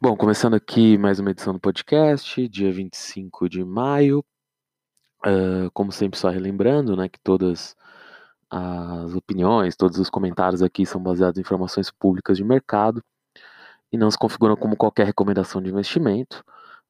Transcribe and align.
Bom, 0.00 0.16
começando 0.16 0.54
aqui 0.54 0.96
mais 0.96 1.18
uma 1.18 1.32
edição 1.32 1.52
do 1.52 1.58
podcast, 1.58 2.48
dia 2.48 2.72
25 2.72 3.48
de 3.48 3.64
maio. 3.64 4.24
Uh, 5.26 5.68
como 5.74 5.90
sempre, 5.90 6.16
só 6.16 6.28
relembrando 6.28 6.96
né, 6.96 7.08
que 7.08 7.18
todas 7.18 7.74
as 8.48 9.12
opiniões, 9.12 9.76
todos 9.76 9.98
os 9.98 10.08
comentários 10.08 10.62
aqui 10.62 10.86
são 10.86 11.02
baseados 11.02 11.38
em 11.38 11.40
informações 11.40 11.90
públicas 11.90 12.36
de 12.36 12.44
mercado 12.44 13.02
e 13.92 13.98
não 13.98 14.08
se 14.08 14.16
configuram 14.16 14.56
como 14.56 14.76
qualquer 14.76 15.04
recomendação 15.04 15.60
de 15.60 15.70
investimento. 15.70 16.44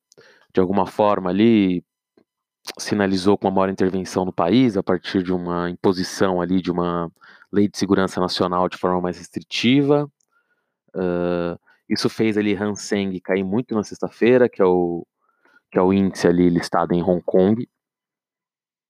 de 0.53 0.61
alguma 0.61 0.87
forma 0.87 1.31
ali, 1.31 1.85
sinalizou 2.79 3.39
com 3.39 3.47
uma 3.47 3.55
maior 3.55 3.71
intervenção 3.71 4.25
no 4.25 4.33
país 4.33 4.77
a 4.77 4.83
partir 4.83 5.23
de 5.23 5.33
uma 5.33 5.71
imposição 5.71 6.41
ali 6.41 6.61
de 6.61 6.71
uma 6.71 7.11
lei 7.53 7.69
de 7.69 7.79
segurança 7.79 8.21
nacional 8.21 8.69
de 8.69 8.77
forma 8.77 9.01
mais 9.01 9.19
restritiva. 9.19 10.11
Uh, 10.95 11.59
isso 11.89 12.09
fez 12.09 12.37
ali 12.37 12.55
Han 12.55 12.75
Seng 12.75 13.21
cair 13.21 13.45
muito 13.45 13.75
na 13.75 13.85
sexta-feira, 13.85 14.49
que 14.49 14.61
é 14.61 14.65
o 14.65 15.07
que 15.71 15.79
é 15.79 15.83
o 15.83 15.93
índice 15.93 16.27
ali 16.27 16.49
listado 16.49 16.95
em 16.95 17.03
Hong 17.03 17.23
Kong. 17.25 17.69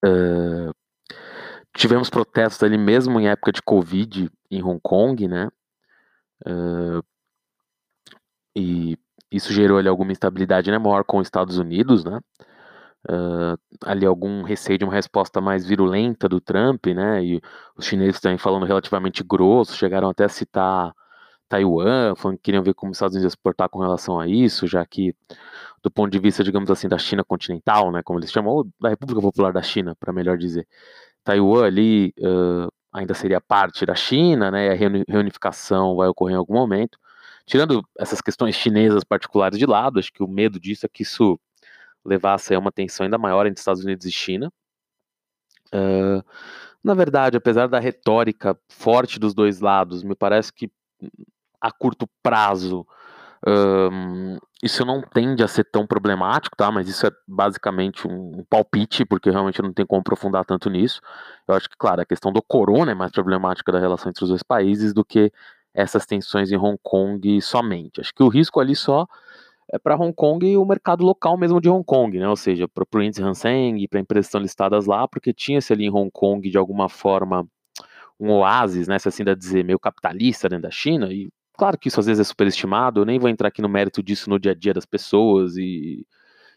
Uh, 0.05 0.73
tivemos 1.77 2.11
protestos 2.11 2.63
ali 2.63 2.79
mesmo 2.79 3.21
em 3.21 3.29
época 3.29 3.53
de 3.53 3.63
Covid 3.63 4.31
em 4.51 4.63
Hong 4.63 4.81
Kong, 4.83 5.27
né? 5.29 5.49
Uh, 6.47 7.03
e 8.55 8.99
isso 9.31 9.53
gerou 9.53 9.79
ali 9.79 9.89
alguma 9.89 10.13
instabilidade 10.13 10.71
né, 10.71 10.79
maior 10.79 11.05
com 11.05 11.19
os 11.19 11.27
Estados 11.27 11.59
Unidos, 11.59 12.05
né? 12.05 12.21
Uh, 13.09 13.57
ali 13.85 14.05
algum 14.05 14.43
receio 14.43 14.79
de 14.79 14.85
uma 14.85 14.93
resposta 14.93 15.41
mais 15.41 15.65
virulenta 15.65 16.29
do 16.29 16.41
Trump, 16.41 16.87
né? 16.87 17.25
E 17.25 17.41
os 17.77 17.87
chineses 17.87 18.21
também 18.21 18.39
falando 18.39 18.67
relativamente 18.67 19.23
grosso, 19.23 19.77
chegaram 19.77 20.09
até 20.09 20.25
a 20.25 20.29
citar 20.29 20.93
Taiwan, 21.49 22.15
falando 22.17 22.37
que 22.39 22.45
queriam 22.45 22.63
ver 22.63 22.75
como 22.75 22.93
os 22.93 22.97
Estados 22.99 23.15
Unidos 23.15 23.33
ia 23.33 23.37
se 23.37 23.39
portar 23.43 23.69
com 23.69 23.81
relação 23.81 24.19
a 24.19 24.27
isso, 24.27 24.67
já 24.67 24.85
que, 24.85 25.15
do 25.83 25.91
ponto 25.91 26.11
de 26.11 26.19
vista, 26.19 26.43
digamos 26.45 26.71
assim, 26.71 26.89
da 26.89 26.99
China 26.99 27.25
continental, 27.25 27.91
né, 27.93 28.03
como 28.03 28.19
eles 28.19 28.31
chamam, 28.31 28.53
ou 28.53 28.69
da 28.81 28.89
República 28.89 29.21
Popular 29.21 29.53
da 29.53 29.63
China, 29.63 29.95
para 29.97 30.13
melhor 30.13 30.39
dizer, 30.39 30.67
Taiwan 31.25 31.65
ali 31.67 32.15
uh, 32.19 32.71
ainda 32.93 33.15
seria 33.15 33.41
parte 33.41 33.85
da 33.87 33.95
China, 33.95 34.51
né, 34.51 34.71
a 34.71 34.75
reunificação 34.75 35.97
vai 35.97 36.09
ocorrer 36.09 36.35
em 36.35 36.39
algum 36.39 36.55
momento. 36.55 36.99
Tirando 37.47 37.87
essas 37.99 38.21
questões 38.21 38.57
chinesas 38.57 39.05
particulares 39.05 39.59
de 39.59 39.67
lado, 39.67 40.01
acho 40.01 40.13
que 40.13 40.23
o 40.23 40.29
medo 40.29 40.59
disso 40.59 40.87
é 40.87 40.89
que 40.89 41.03
isso 41.03 41.39
levasse 42.05 42.55
a 42.55 42.59
uma 42.59 42.73
tensão 42.73 43.05
ainda 43.05 43.19
maior 43.19 43.47
entre 43.47 43.61
Estados 43.61 43.85
Unidos 43.85 44.07
e 44.07 44.13
China. 44.13 44.53
Uh, 45.73 46.25
na 46.83 46.95
verdade, 46.95 47.37
apesar 47.37 47.67
da 47.69 47.79
retórica 47.81 48.59
forte 48.69 49.19
dos 49.19 49.35
dois 49.35 49.61
lados, 49.61 50.03
me 50.03 50.15
parece 50.15 50.53
que 50.53 50.71
a 51.67 51.73
curto 51.73 52.09
prazo, 52.23 52.87
um, 53.47 54.39
isso 54.63 54.85
não 54.85 55.03
tende 55.03 55.43
a 55.43 55.49
ser 55.49 55.65
tão 55.65 55.87
problemático, 55.87 56.57
tá? 56.57 56.71
Mas 56.73 56.89
isso 56.89 57.07
é 57.07 57.11
basicamente 57.27 58.07
um, 58.09 58.45
palpite, 58.49 59.05
porque 59.05 59.31
realmente 59.31 59.63
não 59.63 59.73
tem 59.73 59.87
como 59.87 60.01
aprofundar 60.01 60.45
tanto 60.45 60.71
nisso. 60.71 61.01
Eu 61.47 61.55
acho 61.55 61.69
que, 61.69 61.77
claro, 61.77 62.01
a 62.01 62.07
questão 62.07 62.33
do 62.33 62.43
corona 62.43 62.93
é 62.93 62.95
mais 62.95 63.13
problemática 63.13 63.71
da 63.71 63.79
relação 63.79 64.11
entre 64.11 64.25
os 64.25 64.31
dois 64.31 64.43
países 64.43 64.93
do 64.93 65.05
que 65.05 65.31
essas 65.75 66.07
tensões 66.07 66.51
em 66.51 66.57
Hong 66.57 66.79
Kong 66.83 67.41
somente. 67.43 68.01
Acho 68.01 68.15
que 68.15 68.23
o 68.23 68.29
risco 68.29 68.61
ali 68.61 68.75
só 68.75 69.07
é 69.71 69.79
para 69.79 69.97
Hong 69.97 70.13
Kong 70.15 70.47
e 70.47 70.57
o 70.57 70.65
mercado 70.65 71.05
local 71.05 71.37
mesmo 71.37 71.61
de 71.61 71.69
Hong 71.69 71.85
Kong, 71.85 72.19
né? 72.19 72.29
Ou 72.29 72.37
seja, 72.37 72.67
para 72.69 72.85
o 72.95 73.03
índice 73.03 73.23
e 73.77 73.89
para 73.89 74.01
empresas 74.01 74.27
estão 74.27 74.41
listadas 74.41 74.87
lá, 74.87 75.07
porque 75.07 75.33
tinha-se 75.33 75.73
ali 75.73 75.85
em 75.87 75.91
Hong 75.91 76.11
Kong 76.11 76.49
de 76.49 76.57
alguma 76.57 76.89
forma 76.89 77.47
um 78.19 78.31
oásis, 78.33 78.89
né, 78.89 78.99
se 78.99 79.09
assim 79.09 79.25
dá 79.25 79.35
dizer, 79.35 79.63
meio 79.63 79.79
capitalista 79.79 80.49
dentro 80.49 80.63
da 80.63 80.71
China, 80.71 81.13
e 81.13 81.29
Claro 81.57 81.79
que 81.79 81.89
isso 81.89 81.99
às 81.99 82.07
vezes 82.07 82.21
é 82.21 82.25
superestimado, 82.25 83.01
eu 83.01 83.05
nem 83.05 83.19
vou 83.19 83.31
entrar 83.31 83.49
aqui 83.49 83.63
no 83.63 83.69
mérito 83.69 84.03
disso 84.03 84.29
no 84.29 84.39
dia 84.39 84.53
a 84.53 84.55
dia 84.55 84.75
das 84.75 84.85
pessoas, 84.85 85.57
e, 85.57 86.07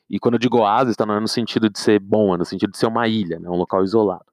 e 0.09 0.19
quando 0.19 0.33
eu 0.35 0.39
digo 0.39 0.57
oásis, 0.57 0.95
tá, 0.95 1.05
não 1.05 1.15
é 1.15 1.19
no 1.19 1.27
sentido 1.27 1.69
de 1.69 1.79
ser 1.79 1.99
bom, 1.99 2.35
é 2.35 2.37
no 2.37 2.45
sentido 2.45 2.71
de 2.71 2.77
ser 2.77 2.87
uma 2.87 3.07
ilha, 3.07 3.39
né, 3.39 3.49
um 3.49 3.55
local 3.55 3.83
isolado, 3.83 4.25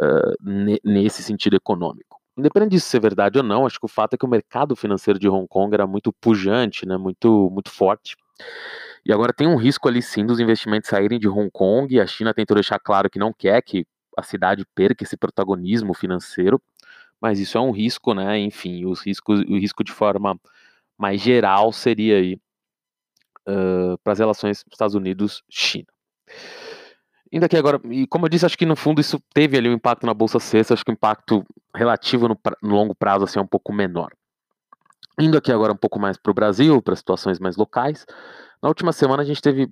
uh, 0.00 0.80
nesse 0.82 1.22
sentido 1.22 1.56
econômico. 1.56 2.18
Independente 2.36 2.70
disso 2.70 2.88
ser 2.88 3.00
verdade 3.00 3.36
ou 3.36 3.44
não, 3.44 3.66
acho 3.66 3.78
que 3.78 3.84
o 3.84 3.88
fato 3.88 4.14
é 4.14 4.16
que 4.16 4.24
o 4.24 4.28
mercado 4.28 4.74
financeiro 4.74 5.18
de 5.18 5.28
Hong 5.28 5.46
Kong 5.46 5.74
era 5.74 5.86
muito 5.86 6.12
pujante, 6.14 6.86
né, 6.86 6.96
muito, 6.96 7.50
muito 7.52 7.70
forte, 7.70 8.16
e 9.04 9.12
agora 9.12 9.34
tem 9.34 9.46
um 9.46 9.56
risco 9.56 9.86
ali 9.86 10.00
sim 10.00 10.24
dos 10.24 10.40
investimentos 10.40 10.88
saírem 10.88 11.18
de 11.18 11.28
Hong 11.28 11.50
Kong, 11.52 11.94
e 11.94 12.00
a 12.00 12.06
China 12.06 12.32
tentou 12.32 12.54
deixar 12.54 12.78
claro 12.78 13.10
que 13.10 13.18
não 13.18 13.34
quer 13.34 13.60
que 13.60 13.86
a 14.16 14.22
cidade 14.22 14.64
perca 14.74 15.04
esse 15.04 15.16
protagonismo 15.16 15.92
financeiro, 15.92 16.60
mas 17.20 17.38
isso 17.38 17.58
é 17.58 17.60
um 17.60 17.70
risco, 17.70 18.14
né? 18.14 18.38
Enfim, 18.38 18.84
os 18.86 19.04
riscos, 19.04 19.40
o 19.40 19.58
risco 19.58 19.84
de 19.84 19.92
forma 19.92 20.38
mais 20.98 21.20
geral 21.20 21.72
seria 21.72 22.16
aí 22.16 22.40
uh, 23.48 23.98
para 24.02 24.12
as 24.12 24.18
relações 24.18 24.64
Estados 24.70 24.94
Unidos-China. 24.94 25.86
Indo 27.32 27.46
aqui 27.46 27.56
agora, 27.56 27.80
e 27.84 28.06
como 28.06 28.26
eu 28.26 28.28
disse, 28.28 28.44
acho 28.44 28.58
que 28.58 28.66
no 28.66 28.74
fundo 28.74 29.00
isso 29.00 29.20
teve 29.32 29.56
ali 29.56 29.68
um 29.68 29.74
impacto 29.74 30.04
na 30.04 30.12
Bolsa 30.12 30.40
Sexta, 30.40 30.74
acho 30.74 30.84
que 30.84 30.90
o 30.90 30.94
impacto 30.94 31.44
relativo 31.74 32.26
no, 32.26 32.38
no 32.62 32.74
longo 32.74 32.94
prazo 32.94 33.24
assim, 33.24 33.38
é 33.38 33.42
um 33.42 33.46
pouco 33.46 33.72
menor. 33.72 34.10
Indo 35.18 35.38
aqui 35.38 35.52
agora 35.52 35.72
um 35.72 35.76
pouco 35.76 36.00
mais 36.00 36.16
para 36.16 36.30
o 36.30 36.34
Brasil, 36.34 36.82
para 36.82 36.96
situações 36.96 37.38
mais 37.38 37.56
locais, 37.56 38.04
na 38.62 38.68
última 38.68 38.92
semana 38.92 39.22
a 39.22 39.24
gente 39.24 39.40
teve 39.40 39.70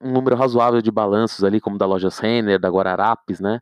um 0.00 0.12
número 0.12 0.36
razoável 0.36 0.80
de 0.80 0.90
balanços 0.90 1.42
ali, 1.42 1.60
como 1.60 1.76
da 1.76 1.84
loja 1.84 2.08
Renner, 2.08 2.60
da 2.60 2.68
Guararapes, 2.68 3.40
né, 3.40 3.60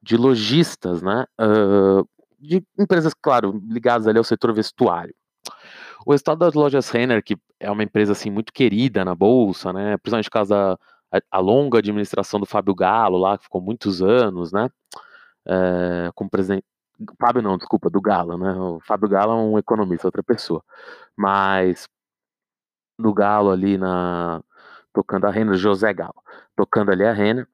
de 0.00 0.16
lojistas, 0.16 1.02
né, 1.02 1.26
uh, 1.40 2.08
de 2.46 2.64
empresas, 2.78 3.14
claro, 3.14 3.60
ligadas 3.68 4.06
ali 4.06 4.18
ao 4.18 4.24
setor 4.24 4.52
vestuário. 4.52 5.14
O 6.06 6.12
resultado 6.12 6.38
das 6.38 6.54
lojas 6.54 6.90
Renner, 6.90 7.22
que 7.22 7.36
é 7.58 7.70
uma 7.70 7.82
empresa 7.82 8.12
assim 8.12 8.30
muito 8.30 8.52
querida 8.52 9.04
na 9.04 9.14
bolsa, 9.14 9.72
né, 9.72 9.96
principalmente 9.96 10.28
por 10.28 10.34
causa 10.34 10.54
da 10.54 10.78
a 11.30 11.38
longa 11.38 11.78
administração 11.78 12.40
do 12.40 12.46
Fábio 12.46 12.74
Galo 12.74 13.16
lá, 13.16 13.38
que 13.38 13.44
ficou 13.44 13.60
muitos 13.60 14.02
anos, 14.02 14.52
né, 14.52 14.68
é, 15.46 16.10
como 16.14 16.28
presidente, 16.28 16.64
Fábio 17.20 17.42
não, 17.42 17.56
desculpa, 17.56 17.88
do 17.88 18.00
Galo, 18.00 18.36
né, 18.36 18.52
o 18.54 18.80
Fábio 18.80 19.08
Galo 19.08 19.32
é 19.32 19.36
um 19.36 19.58
economista, 19.58 20.08
outra 20.08 20.22
pessoa, 20.22 20.62
mas 21.16 21.88
do 22.98 23.12
Galo 23.12 23.50
ali 23.50 23.78
na, 23.78 24.42
tocando 24.92 25.26
a 25.26 25.30
Renner, 25.30 25.56
José 25.56 25.92
Galo, 25.92 26.22
tocando 26.56 26.90
ali 26.90 27.04
a 27.04 27.12
Renner, 27.12 27.46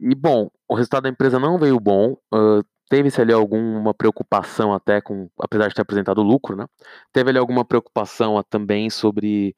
e 0.00 0.14
bom, 0.14 0.50
o 0.68 0.74
resultado 0.74 1.02
da 1.02 1.08
empresa 1.08 1.38
não 1.38 1.58
veio 1.58 1.78
bom, 1.78 2.16
uh, 2.32 2.64
Teve-se 2.90 3.20
ali 3.20 3.32
alguma 3.32 3.94
preocupação 3.94 4.74
até 4.74 5.00
com, 5.00 5.30
apesar 5.40 5.68
de 5.68 5.74
ter 5.76 5.82
apresentado 5.82 6.22
lucro, 6.22 6.56
né? 6.56 6.66
Teve 7.12 7.30
ali 7.30 7.38
alguma 7.38 7.64
preocupação 7.64 8.42
também 8.50 8.90
sobre 8.90 9.54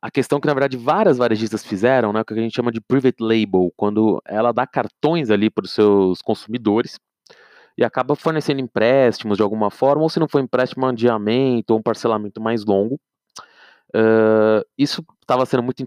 a 0.00 0.10
questão 0.10 0.38
que, 0.38 0.46
na 0.46 0.52
verdade, 0.52 0.76
várias 0.76 1.16
varejistas 1.16 1.64
fizeram, 1.64 2.12
né? 2.12 2.22
Que 2.22 2.34
a 2.34 2.36
gente 2.36 2.54
chama 2.54 2.70
de 2.70 2.78
private 2.82 3.16
label, 3.22 3.72
quando 3.78 4.20
ela 4.26 4.52
dá 4.52 4.66
cartões 4.66 5.30
ali 5.30 5.48
para 5.48 5.64
os 5.64 5.70
seus 5.72 6.20
consumidores 6.20 6.98
e 7.78 7.82
acaba 7.82 8.14
fornecendo 8.14 8.60
empréstimos 8.60 9.38
de 9.38 9.42
alguma 9.42 9.70
forma, 9.70 10.02
ou 10.02 10.10
se 10.10 10.20
não 10.20 10.28
for 10.28 10.42
empréstimo, 10.42 10.84
um 10.84 10.90
adiamento 10.90 11.72
ou 11.72 11.78
um 11.78 11.82
parcelamento 11.82 12.42
mais 12.42 12.62
longo. 12.62 13.00
Uh, 13.94 14.60
isso 14.76 15.02
estava 15.22 15.46
sendo 15.46 15.62
muito 15.62 15.82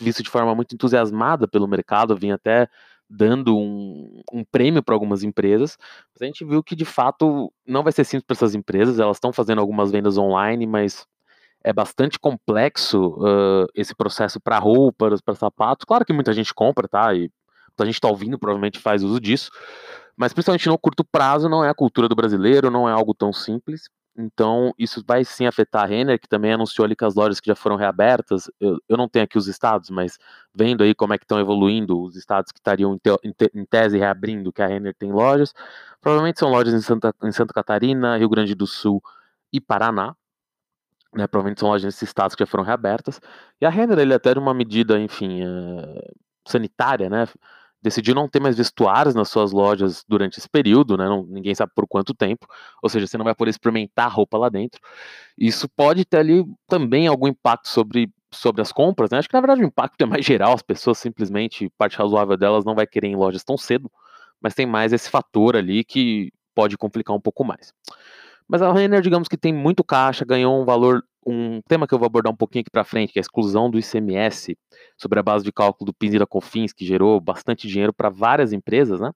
visto 0.00 0.22
de 0.22 0.30
forma 0.30 0.54
muito 0.54 0.72
entusiasmada 0.72 1.48
pelo 1.48 1.66
mercado, 1.66 2.14
vinha 2.14 2.36
até 2.36 2.68
dando 3.08 3.56
um, 3.56 4.22
um 4.32 4.44
prêmio 4.44 4.82
para 4.82 4.94
algumas 4.94 5.22
empresas, 5.22 5.76
mas 6.12 6.22
a 6.22 6.26
gente 6.26 6.44
viu 6.44 6.62
que 6.62 6.74
de 6.74 6.84
fato 6.84 7.52
não 7.66 7.82
vai 7.82 7.92
ser 7.92 8.04
simples 8.04 8.26
para 8.26 8.34
essas 8.34 8.54
empresas, 8.54 8.98
elas 8.98 9.16
estão 9.16 9.32
fazendo 9.32 9.60
algumas 9.60 9.90
vendas 9.90 10.18
online, 10.18 10.66
mas 10.66 11.06
é 11.62 11.72
bastante 11.72 12.18
complexo 12.18 13.16
uh, 13.18 13.66
esse 13.74 13.94
processo 13.94 14.40
para 14.40 14.58
roupas, 14.58 15.20
para 15.20 15.34
sapatos. 15.34 15.84
Claro 15.84 16.04
que 16.04 16.12
muita 16.12 16.32
gente 16.32 16.54
compra, 16.54 16.86
tá? 16.88 17.14
E 17.14 17.30
a 17.78 17.84
gente 17.84 17.94
está 17.94 18.08
ouvindo, 18.08 18.38
provavelmente 18.38 18.78
faz 18.78 19.02
uso 19.02 19.20
disso, 19.20 19.50
mas 20.16 20.32
principalmente 20.32 20.68
no 20.68 20.78
curto 20.78 21.04
prazo 21.04 21.48
não 21.48 21.64
é 21.64 21.68
a 21.68 21.74
cultura 21.74 22.08
do 22.08 22.16
brasileiro, 22.16 22.70
não 22.70 22.88
é 22.88 22.92
algo 22.92 23.12
tão 23.14 23.32
simples. 23.32 23.88
Então, 24.18 24.72
isso 24.78 25.04
vai 25.06 25.24
sim 25.24 25.46
afetar 25.46 25.82
a 25.84 25.86
Renner, 25.86 26.18
que 26.18 26.28
também 26.28 26.52
anunciou 26.52 26.84
ali 26.86 26.96
que 26.96 27.04
as 27.04 27.14
lojas 27.14 27.38
que 27.38 27.48
já 27.50 27.54
foram 27.54 27.76
reabertas, 27.76 28.50
eu, 28.58 28.78
eu 28.88 28.96
não 28.96 29.08
tenho 29.08 29.24
aqui 29.24 29.36
os 29.36 29.46
estados, 29.46 29.90
mas 29.90 30.18
vendo 30.54 30.82
aí 30.82 30.94
como 30.94 31.12
é 31.12 31.18
que 31.18 31.24
estão 31.24 31.38
evoluindo 31.38 32.00
os 32.02 32.16
estados 32.16 32.50
que 32.50 32.58
estariam 32.58 32.94
em, 32.94 32.98
te, 32.98 33.10
em, 33.22 33.32
te, 33.32 33.50
em, 33.54 33.64
tese 33.66 33.98
reabrindo, 33.98 34.52
que 34.52 34.62
a 34.62 34.66
Renner 34.66 34.94
tem 34.94 35.12
lojas, 35.12 35.52
provavelmente 36.00 36.38
são 36.38 36.50
lojas 36.50 36.72
em 36.72 36.80
Santa, 36.80 37.14
em 37.22 37.32
Santa 37.32 37.52
Catarina, 37.52 38.16
Rio 38.16 38.28
Grande 38.28 38.54
do 38.54 38.66
Sul 38.66 39.02
e 39.52 39.60
Paraná. 39.60 40.16
né, 41.14 41.26
provavelmente 41.26 41.60
são 41.60 41.68
lojas 41.68 41.84
nesses 41.84 42.02
estados 42.02 42.34
que 42.36 42.42
já 42.42 42.46
foram 42.46 42.64
reabertas. 42.64 43.20
E 43.60 43.66
a 43.66 43.70
Renner, 43.70 43.98
ele 43.98 44.14
até 44.14 44.32
de 44.34 44.38
uma 44.38 44.54
medida, 44.54 44.98
enfim, 45.00 45.42
uh, 45.44 46.16
sanitária, 46.46 47.08
né, 47.10 47.26
decidiu 47.86 48.16
não 48.16 48.28
ter 48.28 48.40
mais 48.40 48.56
vestuários 48.56 49.14
nas 49.14 49.28
suas 49.28 49.52
lojas 49.52 50.04
durante 50.08 50.38
esse 50.38 50.48
período, 50.48 50.96
né? 50.96 51.06
Não, 51.06 51.22
ninguém 51.24 51.54
sabe 51.54 51.70
por 51.74 51.86
quanto 51.86 52.12
tempo, 52.12 52.46
ou 52.82 52.88
seja, 52.88 53.06
você 53.06 53.16
não 53.16 53.24
vai 53.24 53.34
poder 53.34 53.50
experimentar 53.50 54.12
roupa 54.12 54.36
lá 54.36 54.48
dentro. 54.48 54.80
Isso 55.38 55.68
pode 55.68 56.04
ter 56.04 56.18
ali 56.18 56.44
também 56.66 57.06
algum 57.06 57.28
impacto 57.28 57.68
sobre, 57.68 58.10
sobre 58.32 58.60
as 58.60 58.72
compras, 58.72 59.10
né? 59.10 59.18
Acho 59.18 59.28
que 59.28 59.34
na 59.34 59.40
verdade 59.40 59.62
o 59.62 59.66
impacto 59.66 60.02
é 60.02 60.06
mais 60.06 60.24
geral, 60.26 60.52
as 60.52 60.62
pessoas 60.62 60.98
simplesmente, 60.98 61.70
parte 61.78 61.96
razoável 61.96 62.36
delas 62.36 62.64
não 62.64 62.74
vai 62.74 62.86
querer 62.86 63.06
ir 63.06 63.12
em 63.12 63.16
lojas 63.16 63.44
tão 63.44 63.56
cedo, 63.56 63.88
mas 64.40 64.52
tem 64.52 64.66
mais 64.66 64.92
esse 64.92 65.08
fator 65.08 65.56
ali 65.56 65.84
que 65.84 66.32
pode 66.54 66.76
complicar 66.76 67.14
um 67.14 67.20
pouco 67.20 67.44
mais. 67.44 67.72
Mas 68.48 68.62
a 68.62 68.72
Renner, 68.72 69.00
digamos 69.00 69.28
que 69.28 69.36
tem 69.36 69.52
muito 69.52 69.84
caixa, 69.84 70.24
ganhou 70.24 70.60
um 70.60 70.64
valor 70.64 71.04
um 71.26 71.60
tema 71.62 71.88
que 71.88 71.92
eu 71.92 71.98
vou 71.98 72.06
abordar 72.06 72.32
um 72.32 72.36
pouquinho 72.36 72.60
aqui 72.60 72.70
para 72.70 72.84
frente, 72.84 73.12
que 73.12 73.18
é 73.18 73.20
a 73.20 73.22
exclusão 73.22 73.68
do 73.68 73.78
ICMS 73.78 74.56
sobre 74.96 75.18
a 75.18 75.22
base 75.22 75.44
de 75.44 75.52
cálculo 75.52 75.86
do 75.86 75.94
PIS 75.94 76.14
e 76.14 76.18
da 76.20 76.26
COFINS, 76.26 76.72
que 76.72 76.86
gerou 76.86 77.20
bastante 77.20 77.66
dinheiro 77.66 77.92
para 77.92 78.08
várias 78.08 78.52
empresas, 78.52 79.00
né? 79.00 79.10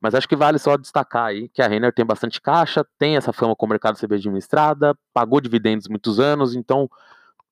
Mas 0.00 0.14
acho 0.14 0.28
que 0.28 0.36
vale 0.36 0.58
só 0.58 0.76
destacar 0.76 1.24
aí 1.24 1.48
que 1.48 1.62
a 1.62 1.66
Renner 1.66 1.92
tem 1.92 2.04
bastante 2.04 2.40
caixa, 2.40 2.86
tem 2.98 3.16
essa 3.16 3.32
fama 3.32 3.56
com 3.56 3.64
o 3.64 3.68
mercado 3.68 3.98
CB 3.98 4.16
administrada, 4.16 4.94
pagou 5.12 5.40
dividendos 5.40 5.88
muitos 5.88 6.20
anos, 6.20 6.54
então 6.54 6.88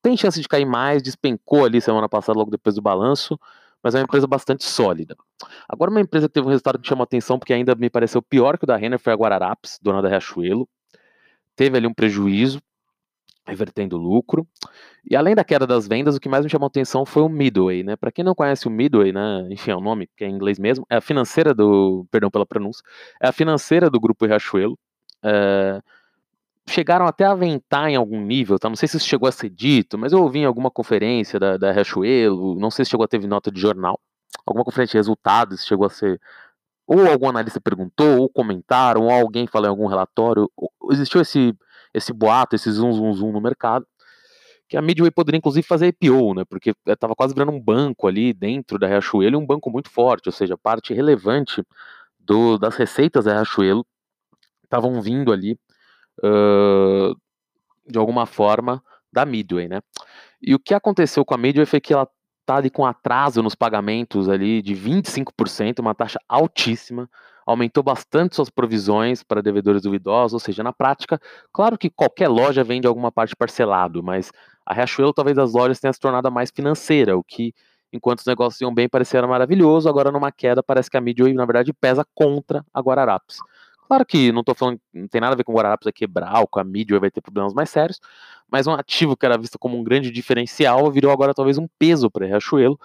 tem 0.03 0.17
chance 0.17 0.41
de 0.41 0.47
cair 0.47 0.67
mais, 0.67 1.03
despencou 1.03 1.65
ali 1.65 1.81
semana 1.81 2.09
passada, 2.09 2.39
logo 2.39 2.51
depois 2.51 2.77
do 2.77 2.83
balanço, 2.83 3.39
mas 3.83 3.95
é 3.95 3.99
uma 3.99 4.05
empresa 4.05 4.27
bastante 4.27 4.65
sólida. 4.65 5.17
Agora, 5.69 5.91
uma 5.91 6.01
empresa 6.01 6.29
que 6.29 6.35
teve 6.35 6.47
um 6.47 6.51
resultado 6.51 6.79
que 6.79 6.87
chama 6.87 7.05
atenção, 7.05 7.39
porque 7.39 7.53
ainda 7.53 7.75
me 7.75 7.89
pareceu 7.89 8.21
pior 8.21 8.59
que 8.59 8.65
o 8.65 8.67
da 8.67 8.77
Renner, 8.77 8.99
foi 8.99 9.13
a 9.13 9.17
Guararapes, 9.17 9.79
dona 9.81 10.03
da 10.03 10.09
Riachuelo. 10.09 10.69
Teve 11.57 11.79
ali 11.79 11.87
um 11.87 11.95
prejuízo, 11.95 12.61
revertendo 13.47 13.97
lucro. 13.97 14.47
E 15.09 15.15
além 15.15 15.35
da 15.35 15.45
queda 15.45 15.67
das 15.67 15.87
vendas, 15.87 16.17
o 16.17 16.21
que 16.21 16.29
mais 16.29 16.45
me 16.45 16.51
chamou 16.51 16.67
atenção 16.67 17.07
foi 17.07 17.23
o 17.23 17.29
Midway, 17.29 17.83
né? 17.83 17.97
Para 17.97 18.11
quem 18.11 18.25
não 18.25 18.35
conhece 18.35 18.67
o 18.67 18.71
Midway, 18.71 19.13
né? 19.13 19.47
Enfim, 19.51 19.71
é 19.71 19.77
o 19.77 19.81
nome, 19.81 20.09
que 20.17 20.25
é 20.25 20.29
em 20.29 20.35
inglês 20.35 20.59
mesmo, 20.59 20.87
é 20.91 20.97
a 20.97 21.01
financeira 21.01 21.55
do, 21.55 22.07
perdão 22.11 22.31
pela 22.31 22.45
pronúncia, 22.45 22.83
é 23.21 23.29
a 23.29 23.33
financeira 23.33 23.89
do 23.89 24.01
grupo 24.01 24.27
Riachuelo. 24.27 24.79
É, 25.23 25.81
chegaram 26.69 27.07
até 27.07 27.25
a 27.25 27.33
aventar 27.33 27.89
em 27.89 27.97
algum 27.97 28.21
nível, 28.21 28.59
tá? 28.59 28.69
Não 28.69 28.77
sei 28.77 28.89
se 28.89 28.97
isso 28.97 29.07
chegou 29.07 29.29
a 29.29 29.33
ser 29.33 29.51
dito, 29.51 29.97
mas 29.97 30.13
eu 30.13 30.21
ouvi 30.23 30.41
em 30.41 30.45
alguma 30.45 30.71
conferência 30.71 31.39
da, 31.39 31.57
da 31.57 31.73
Riachuelo, 31.73 32.59
não 32.59 32.71
sei 32.71 32.85
se 32.85 32.91
chegou 32.91 33.05
a 33.05 33.09
ter 33.09 33.25
nota 33.27 33.51
de 33.51 33.61
jornal, 33.61 34.01
alguma 34.45 34.65
conferência 34.65 34.93
de 34.93 34.99
resultados 34.99 35.65
chegou 35.65 35.87
a 35.87 35.91
ser 35.91 36.21
ou 36.87 37.05
algum 37.09 37.29
analista 37.29 37.61
perguntou, 37.61 38.21
ou 38.21 38.29
comentaram, 38.29 39.03
ou 39.03 39.11
alguém 39.11 39.47
falou 39.47 39.67
em 39.67 39.71
algum 39.71 39.87
relatório, 39.87 40.51
existiu 40.93 41.21
esse 41.21 41.53
esse 41.97 42.13
boato, 42.13 42.55
esse 42.55 42.71
zoom, 42.71 42.93
zoom, 42.93 43.13
zoom 43.15 43.33
no 43.33 43.41
mercado, 43.41 43.87
que 44.69 44.77
a 44.77 44.83
Midway 44.83 45.11
poderia 45.11 45.39
inclusive 45.39 45.67
fazer 45.67 45.87
IPO, 45.87 46.35
né, 46.35 46.45
porque 46.45 46.75
estava 46.87 47.15
quase 47.15 47.33
virando 47.33 47.53
um 47.53 47.61
banco 47.61 48.07
ali 48.07 48.33
dentro 48.33 48.79
da 48.79 48.87
Riachuelo, 48.87 49.39
um 49.39 49.47
banco 49.47 49.71
muito 49.71 49.89
forte, 49.91 50.29
ou 50.29 50.33
seja, 50.33 50.59
parte 50.59 50.93
relevante 50.93 51.63
do, 52.19 52.59
das 52.59 52.77
receitas 52.77 53.25
da 53.25 53.33
Riachuelo 53.35 53.87
estavam 54.65 55.01
vindo 55.01 55.33
ali, 55.33 55.59
uh, 56.23 57.17
de 57.89 57.99
alguma 57.99 58.27
forma, 58.27 58.83
da 59.13 59.25
Midway, 59.25 59.69
né. 59.69 59.81
E 60.43 60.55
o 60.55 60.59
que 60.59 60.75
aconteceu 60.75 61.25
com 61.25 61.35
a 61.35 61.39
Midway 61.39 61.65
foi 61.65 61.81
que 61.81 61.95
ela 61.95 62.09
está 62.41 62.57
ali 62.57 62.69
com 62.69 62.85
atraso 62.85 63.43
nos 63.43 63.55
pagamentos 63.55 64.29
ali 64.29 64.61
de 64.61 64.75
25%, 64.75 65.81
uma 65.81 65.95
taxa 65.95 66.19
altíssima, 66.29 67.09
aumentou 67.47 67.83
bastante 67.83 68.35
suas 68.35 68.51
provisões 68.51 69.23
para 69.23 69.41
devedores 69.41 69.83
duvidosos, 69.83 70.35
ou 70.35 70.41
seja, 70.41 70.65
na 70.65 70.73
prática, 70.73 71.21
claro 71.53 71.79
que 71.79 71.89
qualquer 71.89 72.29
loja 72.29 72.65
vende 72.65 72.89
alguma 72.89 73.13
parte 73.13 73.37
parcelado, 73.37 74.03
mas 74.03 74.33
a 74.67 74.75
Riachuelo 74.75 75.15
talvez 75.15 75.39
as 75.39 75.53
lojas 75.53 75.79
tenha 75.79 75.93
se 75.93 76.01
tornado 76.01 76.31
mais 76.31 76.51
financeira, 76.51 77.17
o 77.17 77.23
que, 77.23 77.55
enquanto 77.93 78.19
os 78.19 78.27
negócios 78.27 78.61
iam 78.61 78.75
bem, 78.75 78.89
parecia 78.89 79.25
maravilhoso, 79.25 79.89
agora 79.89 80.11
numa 80.11 80.33
queda 80.33 80.61
parece 80.61 80.91
que 80.91 80.97
a 80.97 81.01
Midway, 81.01 81.33
na 81.33 81.47
verdade, 81.47 81.73
pesa 81.73 82.05
contra 82.13 82.65
a 82.75 82.81
Guararapes. 82.81 83.39
Claro 83.87 84.05
que 84.05 84.33
não 84.33 84.41
estou 84.41 84.53
falando, 84.53 84.81
não 84.93 85.07
tem 85.07 85.21
nada 85.21 85.35
a 85.35 85.37
ver 85.37 85.45
com 85.45 85.53
o 85.53 85.55
Guararapes 85.55 85.85
vai 85.85 85.93
quebrar, 85.93 86.41
ou 86.41 86.49
com 86.49 86.59
a 86.59 86.65
Midway 86.65 86.99
vai 86.99 87.13
ter 87.13 87.21
problemas 87.21 87.55
mais 87.55 87.71
sérios, 87.71 88.01
mas 88.51 88.67
um 88.67 88.73
ativo 88.73 89.17
que 89.17 89.25
era 89.25 89.39
visto 89.39 89.57
como 89.57 89.79
um 89.79 89.85
grande 89.85 90.11
diferencial 90.11 90.91
virou 90.91 91.13
agora 91.13 91.33
talvez 91.33 91.59
um 91.59 91.69
peso 91.79 92.11
para 92.11 92.25
a 92.25 92.29
Riachuelo. 92.29 92.77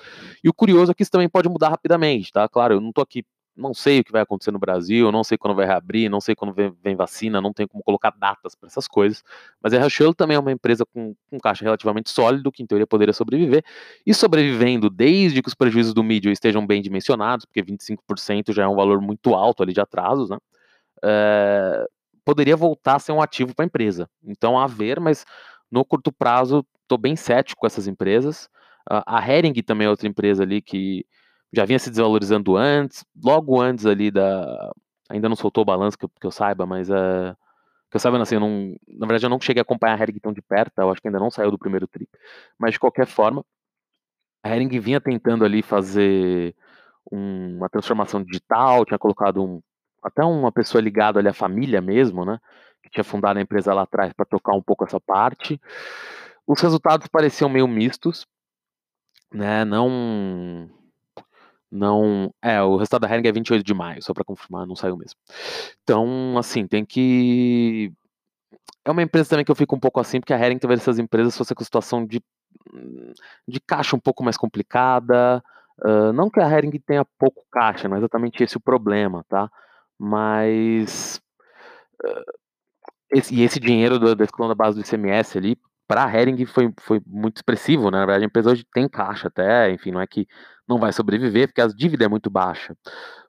E 0.44 0.50
o 0.50 0.54
curioso 0.54 0.92
é 0.92 0.94
que 0.94 1.02
isso 1.02 1.12
também 1.12 1.28
pode 1.28 1.50
mudar 1.50 1.70
rapidamente, 1.70 2.32
tá? 2.32 2.48
Claro, 2.48 2.76
eu 2.76 2.82
não 2.82 2.90
estou 2.90 3.02
aqui 3.02 3.24
não 3.62 3.74
sei 3.74 4.00
o 4.00 4.04
que 4.04 4.12
vai 4.12 4.22
acontecer 4.22 4.52
no 4.52 4.60
Brasil, 4.60 5.12
não 5.12 5.24
sei 5.24 5.38
quando 5.38 5.56
vai 5.56 5.66
reabrir, 5.66 6.10
não 6.10 6.20
sei 6.20 6.36
quando 6.36 6.54
vem, 6.54 6.76
vem 6.84 6.96
vacina, 6.96 7.40
não 7.40 7.54
tenho 7.54 7.70
como 7.70 7.84
colocar 7.84 8.12
datas 8.18 8.56
para 8.56 8.68
essas 8.68 8.88
coisas. 8.88 9.24
Mas 9.62 9.74
a 9.74 9.78
Riachuelo 9.78 10.14
também 10.14 10.36
é 10.36 10.40
uma 10.40 10.52
empresa 10.52 10.86
com 10.86 11.16
um 11.32 11.40
caixa 11.40 11.64
relativamente 11.64 12.10
sólido, 12.10 12.52
que 12.52 12.64
em 12.64 12.66
teoria 12.66 12.88
poderia 12.88 13.14
sobreviver, 13.14 13.64
e 14.06 14.14
sobrevivendo 14.14 14.90
desde 14.90 15.42
que 15.42 15.48
os 15.48 15.54
prejuízos 15.54 15.94
do 15.94 16.04
mídia 16.04 16.32
estejam 16.32 16.66
bem 16.66 16.82
dimensionados, 16.82 17.46
porque 17.46 17.62
25% 17.62 18.54
já 18.54 18.64
é 18.64 18.68
um 18.68 18.76
valor 18.76 19.00
muito 19.00 19.36
alto 19.36 19.64
ali 19.64 19.74
de 19.74 19.80
atrasos, 19.80 20.30
né? 20.30 20.38
É, 21.04 21.88
poderia 22.26 22.56
voltar 22.56 22.96
a 22.96 23.00
ser 23.00 23.12
um 23.12 23.22
ativo 23.22 23.56
para 23.56 23.66
a 23.66 23.68
empresa. 23.68 24.10
Então, 24.24 24.60
a 24.60 24.68
ver, 24.68 25.00
mas 25.00 25.26
no 25.72 25.86
curto 25.86 26.12
prazo, 26.12 26.66
estou 26.84 26.98
bem 26.98 27.16
cético 27.16 27.62
com 27.62 27.68
essas 27.68 27.88
empresas. 27.88 28.50
a 28.88 29.28
Hering 29.28 29.54
também 29.64 29.88
é 29.88 29.90
outra 29.90 30.08
empresa 30.08 30.44
ali 30.44 30.62
que 30.62 31.06
já 31.54 31.66
vinha 31.66 31.80
se 31.80 31.90
desvalorizando 31.90 32.56
antes, 32.56 33.06
logo 33.24 33.60
antes 33.60 33.86
ali 33.86 34.12
da. 34.12 34.72
Ainda 35.10 35.28
não 35.28 35.36
soltou 35.36 35.64
o 35.64 35.66
balanço 35.66 35.98
que 35.98 36.06
eu, 36.06 36.10
que 36.10 36.26
eu 36.26 36.32
saiba, 36.32 36.66
mas 36.66 36.90
uh, 36.90 37.36
que 37.90 37.98
eu 37.98 38.00
saiba, 38.00 38.22
assim, 38.22 38.36
eu 38.36 38.42
não, 38.42 38.76
na 38.88 39.06
verdade 39.06 39.26
eu 39.26 39.30
não 39.30 39.40
cheguei 39.42 39.60
a 39.60 39.64
acompanhar 39.64 40.00
a 40.00 40.02
Hering 40.02 40.20
tão 40.20 40.32
de 40.32 40.42
perto, 40.42 40.80
eu 40.80 40.90
acho 40.90 41.02
que 41.02 41.08
ainda 41.10 41.20
não 41.20 41.30
saiu 41.30 41.52
do 41.52 41.60
primeiro 41.60 41.88
trip. 41.88 42.10
Mas 42.58 42.74
de 42.74 42.80
qualquer 42.80 43.06
forma, 43.06 43.44
a 44.42 44.50
Hering 44.56 44.80
vinha 44.80 45.02
tentando 45.02 45.44
ali 45.44 45.62
fazer 45.62 46.56
um, 47.12 47.58
uma 47.58 47.70
transformação 47.70 48.24
digital, 48.24 48.86
tinha 48.86 48.98
colocado 48.98 49.44
um, 49.44 49.62
até 50.02 50.24
uma 50.24 50.52
pessoa 50.52 50.82
ligada 50.82 51.20
ali 51.20 51.28
à 51.28 51.34
família 51.34 51.82
mesmo, 51.82 52.24
né? 52.24 52.40
Que 52.82 52.90
tinha 52.90 53.04
fundado 53.04 53.38
a 53.40 53.42
empresa 53.42 53.74
lá 53.74 53.84
atrás 53.84 54.14
para 54.14 54.26
tocar 54.26 54.54
um 54.54 54.62
pouco 54.62 54.86
essa 54.86 55.00
parte. 55.00 55.60
Os 56.48 56.62
resultados 56.62 57.08
pareciam 57.08 57.50
meio 57.50 57.68
mistos, 57.68 58.26
né? 59.34 59.66
Não 59.66 60.70
não. 61.72 62.34
É, 62.42 62.62
o 62.62 62.76
resultado 62.76 63.02
da 63.02 63.14
Hering 63.14 63.28
é 63.28 63.32
28 63.32 63.64
de 63.64 63.74
maio, 63.74 64.04
só 64.04 64.14
para 64.14 64.24
confirmar, 64.24 64.68
não 64.68 64.76
saiu 64.76 64.98
mesmo. 64.98 65.18
Então, 65.84 66.38
assim, 66.38 66.68
tem 66.68 66.86
que. 66.86 67.92
É 68.86 68.92
uma 68.92 69.04
empresa 69.04 69.30
também 69.30 69.46
que 69.46 69.52
eu 69.52 69.56
fico 69.56 69.76
um 69.76 69.80
pouco 69.80 70.00
assim, 70.00 70.20
porque 70.20 70.34
a 70.34 70.40
Hering 70.40 70.60
talvez 70.60 70.82
essas 70.82 71.00
empresas 71.00 71.38
fosse 71.38 71.56
com 71.56 71.64
situação 71.64 72.06
de, 72.06 72.22
de 73.48 73.60
caixa 73.62 73.96
um 73.96 74.00
pouco 74.00 74.24
mais 74.24 74.38
complicada. 74.38 75.44
Uh, 75.84 76.12
não 76.14 76.30
que 76.30 76.40
a 76.40 76.50
Hering 76.50 76.72
tenha 76.80 77.06
pouco 77.18 77.46
caixa, 77.52 77.88
não 77.88 77.96
é 77.96 78.00
exatamente 78.00 78.44
esse 78.44 78.58
o 78.58 78.62
problema, 78.62 79.24
tá? 79.30 79.50
Mas. 79.98 81.22
Uh, 82.04 82.42
esse, 83.12 83.36
e 83.36 83.44
esse 83.44 83.60
dinheiro 83.60 84.00
da, 84.00 84.14
da 84.14 84.26
da 84.26 84.56
base 84.56 84.78
do 84.78 84.82
ICMS 84.82 85.38
ali, 85.38 85.58
para 85.92 86.06
a 86.06 86.10
Hering 86.10 86.46
foi, 86.46 86.74
foi 86.80 87.02
muito 87.06 87.36
expressivo, 87.36 87.92
né? 87.92 88.00
Na 88.00 88.06
verdade, 88.06 88.24
a 88.24 88.28
empresa 88.28 88.52
hoje 88.52 88.66
tem 88.74 88.88
caixa 88.88 89.28
até, 89.28 89.70
enfim, 89.72 89.92
não 89.92 90.00
é 90.00 90.08
que 90.08 90.26
não 90.66 90.78
vai 90.80 90.94
sobreviver, 90.94 91.50
porque 91.50 91.60
a 91.60 91.68
dívida 91.68 92.06
é 92.06 92.08
muito 92.08 92.30
baixa. 92.30 92.78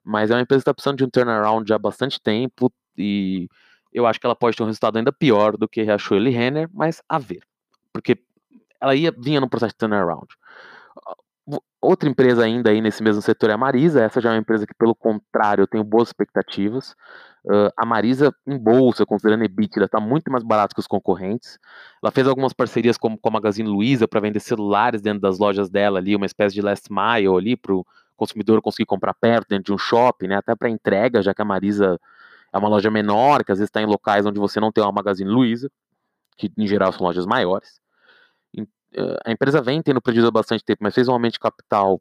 Mas 0.01 0.31
é 0.31 0.33
uma 0.33 0.39
empresa 0.39 0.59
que 0.59 0.61
está 0.61 0.73
precisando 0.73 0.97
de 0.97 1.03
um 1.03 1.09
turnaround 1.09 1.67
já 1.67 1.75
há 1.75 1.77
bastante 1.77 2.21
tempo 2.21 2.71
e 2.97 3.49
eu 3.91 4.07
acho 4.07 4.17
que 4.17 4.25
ela 4.25 4.33
pode 4.33 4.55
ter 4.55 4.63
um 4.63 4.67
resultado 4.67 4.97
ainda 4.97 5.11
pior 5.11 5.57
do 5.57 5.67
que 5.67 5.83
Riachuelo 5.83 6.25
e 6.25 6.31
Renner, 6.31 6.69
mas 6.73 7.03
a 7.09 7.19
ver. 7.19 7.43
Porque 7.91 8.17
ela 8.79 8.95
ia, 8.95 9.11
vinha 9.11 9.41
no 9.41 9.49
processo 9.49 9.73
de 9.73 9.79
turnaround. 9.79 10.27
Outra 11.81 12.07
empresa 12.07 12.45
ainda 12.45 12.69
aí 12.69 12.79
nesse 12.79 13.03
mesmo 13.03 13.21
setor 13.21 13.49
é 13.49 13.53
a 13.53 13.57
Marisa. 13.57 14.01
Essa 14.01 14.21
já 14.21 14.29
é 14.29 14.35
uma 14.35 14.39
empresa 14.39 14.65
que, 14.65 14.73
pelo 14.73 14.95
contrário, 14.95 15.63
eu 15.63 15.67
tenho 15.67 15.83
boas 15.83 16.07
expectativas. 16.07 16.95
Uh, 17.45 17.69
a 17.75 17.85
Marisa, 17.85 18.33
em 18.47 18.57
bolsa, 18.57 19.05
considerando 19.05 19.43
EBITDA, 19.43 19.85
está 19.85 19.99
muito 19.99 20.31
mais 20.31 20.43
barato 20.43 20.73
que 20.73 20.79
os 20.79 20.87
concorrentes. 20.87 21.59
Ela 22.01 22.11
fez 22.11 22.25
algumas 22.27 22.53
parcerias 22.53 22.97
com, 22.97 23.17
com 23.17 23.29
a 23.29 23.31
Magazine 23.31 23.67
Luiza 23.67 24.07
para 24.07 24.21
vender 24.21 24.39
celulares 24.39 25.01
dentro 25.01 25.19
das 25.19 25.37
lojas 25.37 25.69
dela 25.69 25.99
ali, 25.99 26.15
uma 26.15 26.25
espécie 26.25 26.55
de 26.55 26.61
last 26.61 26.87
mile 26.89 27.27
ali 27.35 27.57
para 27.57 27.73
o 27.73 27.85
consumidor 28.15 28.61
conseguir 28.61 28.85
comprar 28.85 29.13
perto, 29.13 29.49
dentro 29.49 29.65
de 29.65 29.73
um 29.73 29.77
shopping, 29.77 30.27
né? 30.27 30.37
Até 30.37 30.55
para 30.55 30.69
entrega, 30.69 31.21
já 31.21 31.33
que 31.33 31.41
a 31.41 31.45
Marisa 31.45 31.99
é 32.53 32.57
uma 32.57 32.69
loja 32.69 32.89
menor, 32.89 33.43
que 33.43 33.51
às 33.51 33.57
vezes 33.57 33.69
está 33.69 33.81
em 33.81 33.85
locais 33.85 34.25
onde 34.25 34.39
você 34.39 34.59
não 34.59 34.71
tem 34.71 34.81
uma 34.83 34.91
Magazine 34.93 35.29
Luiza, 35.29 35.69
que 36.37 36.49
em 36.57 36.67
geral 36.67 36.93
são 36.93 37.05
lojas 37.05 37.25
maiores. 37.25 37.81
A 39.25 39.31
empresa 39.31 39.61
vem 39.61 39.81
tendo 39.81 40.01
prejuízo 40.01 40.27
há 40.27 40.31
bastante 40.31 40.63
tempo, 40.63 40.83
mas 40.83 40.93
fez 40.93 41.07
um 41.07 41.13
aumento 41.13 41.33
de 41.33 41.39
capital 41.39 41.99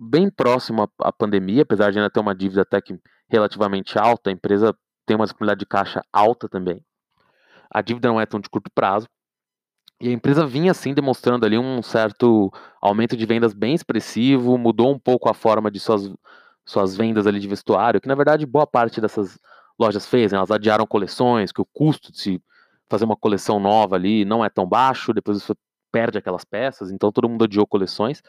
bem 0.00 0.30
próximo 0.30 0.90
à, 0.98 1.12
pandemia, 1.12 1.62
apesar 1.62 1.92
de 1.92 1.98
ainda 1.98 2.10
ter 2.10 2.20
uma 2.20 2.34
dívida 2.34 2.62
até 2.62 2.80
que 2.80 2.98
relativamente 3.28 3.98
alta, 3.98 4.30
a 4.30 4.32
empresa 4.32 4.74
tem 5.04 5.14
uma 5.14 5.26
disponibilidade 5.26 5.60
de 5.60 5.66
caixa 5.66 6.02
alta 6.10 6.48
também. 6.48 6.82
A 7.70 7.82
dívida 7.82 8.08
não 8.08 8.18
é 8.18 8.24
tão 8.24 8.40
de 8.40 8.48
curto 8.48 8.70
prazo. 8.74 9.06
E 10.00 10.08
a 10.08 10.12
empresa 10.12 10.46
vinha 10.46 10.70
assim 10.70 10.94
demonstrando 10.94 11.44
ali 11.44 11.58
um 11.58 11.82
certo 11.82 12.50
aumento 12.80 13.14
de 13.14 13.26
vendas 13.26 13.52
bem 13.52 13.74
expressivo, 13.74 14.56
mudou 14.56 14.90
um 14.90 14.98
pouco 14.98 15.28
a 15.28 15.34
forma 15.34 15.70
de 15.70 15.78
suas, 15.78 16.10
suas 16.64 16.96
vendas 16.96 17.26
ali 17.26 17.38
de 17.38 17.46
vestuário, 17.46 18.00
que 18.00 18.08
na 18.08 18.14
verdade 18.14 18.46
boa 18.46 18.66
parte 18.66 19.00
dessas 19.00 19.38
lojas 19.78 20.06
fez, 20.06 20.32
né? 20.32 20.38
elas 20.38 20.50
adiaram 20.50 20.86
coleções, 20.86 21.52
que 21.52 21.60
o 21.60 21.66
custo 21.66 22.10
de 22.10 22.18
se 22.18 22.42
fazer 22.88 23.04
uma 23.04 23.16
coleção 23.16 23.60
nova 23.60 23.96
ali 23.96 24.24
não 24.24 24.42
é 24.42 24.48
tão 24.48 24.66
baixo, 24.66 25.12
depois 25.12 25.42
você 25.42 25.54
perde 25.92 26.16
aquelas 26.16 26.44
peças, 26.44 26.90
então 26.90 27.12
todo 27.12 27.28
mundo 27.28 27.42
odiou 27.42 27.66
coleções. 27.66 28.22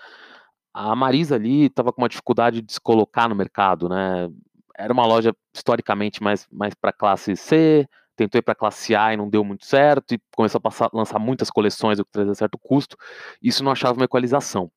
A 0.74 0.96
Marisa 0.96 1.36
ali 1.36 1.66
estava 1.66 1.92
com 1.92 2.02
uma 2.02 2.10
dificuldade 2.10 2.62
de 2.62 2.74
se 2.74 2.80
colocar 2.80 3.28
no 3.28 3.36
mercado, 3.36 3.90
né? 3.90 4.30
Era 4.78 4.94
uma 4.94 5.06
loja 5.06 5.36
historicamente 5.54 6.24
mais, 6.24 6.48
mais 6.52 6.74
para 6.74 6.94
classe 6.94 7.36
C, 7.36 7.88
tentou 8.16 8.40
ir 8.40 8.42
para 8.42 8.56
classe 8.56 8.96
A 8.96 9.14
e 9.14 9.18
não 9.18 9.30
deu 9.30 9.44
muito 9.44 9.66
certo, 9.66 10.14
e 10.14 10.22
começou 10.36 10.60
a 10.60 10.62
passar, 10.62 10.90
lançar 10.94 11.20
muitas 11.20 11.50
coleções, 11.50 12.00
o 12.00 12.06
que 12.06 12.12
trazia 12.12 12.34
certo 12.36 12.58
custo. 12.58 12.96
Isso 13.42 13.64
não 13.64 13.72
achava 13.72 13.94
uma 13.94 14.06
equalização. 14.06 14.72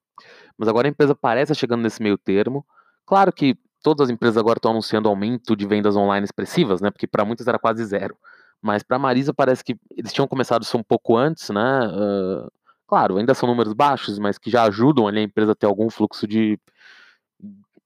Mas 0.59 0.69
agora 0.69 0.89
a 0.89 0.91
empresa 0.91 1.15
parece 1.15 1.55
chegando 1.55 1.83
nesse 1.83 2.03
meio 2.03 2.19
termo. 2.19 2.65
Claro 3.07 3.33
que 3.33 3.57
todas 3.83 4.09
as 4.09 4.11
empresas 4.11 4.37
agora 4.37 4.59
estão 4.59 4.71
anunciando 4.71 5.09
aumento 5.09 5.55
de 5.57 5.67
vendas 5.67 5.97
online 5.97 6.25
expressivas, 6.25 6.81
né? 6.81 6.91
Porque 6.91 7.07
para 7.07 7.25
muitas 7.25 7.47
era 7.47 7.59
quase 7.59 7.85
zero. 7.85 8.17
Mas 8.63 8.83
para 8.83 8.97
a 8.97 9.01
Marisa 9.01 9.35
parece 9.35 9.63
que 9.63 9.77
eles 9.97 10.13
tinham 10.13 10.27
começado 10.27 10.63
isso 10.63 10.79
um 10.79 10.83
pouco 10.83 11.17
antes, 11.17 11.51
né? 11.51 11.87
Uh, 11.89 12.51
claro, 12.95 13.17
ainda 13.17 13.35
são 13.35 13.49
números 13.49 13.73
baixos, 13.73 14.21
mas 14.21 14.39
que 14.39 14.49
já 14.49 14.63
ajudam 14.63 15.09
ali, 15.09 15.19
a 15.19 15.23
empresa 15.25 15.51
a 15.51 15.55
ter 15.57 15.67
algum 15.67 15.91
fluxo 15.91 16.29
de 16.29 16.57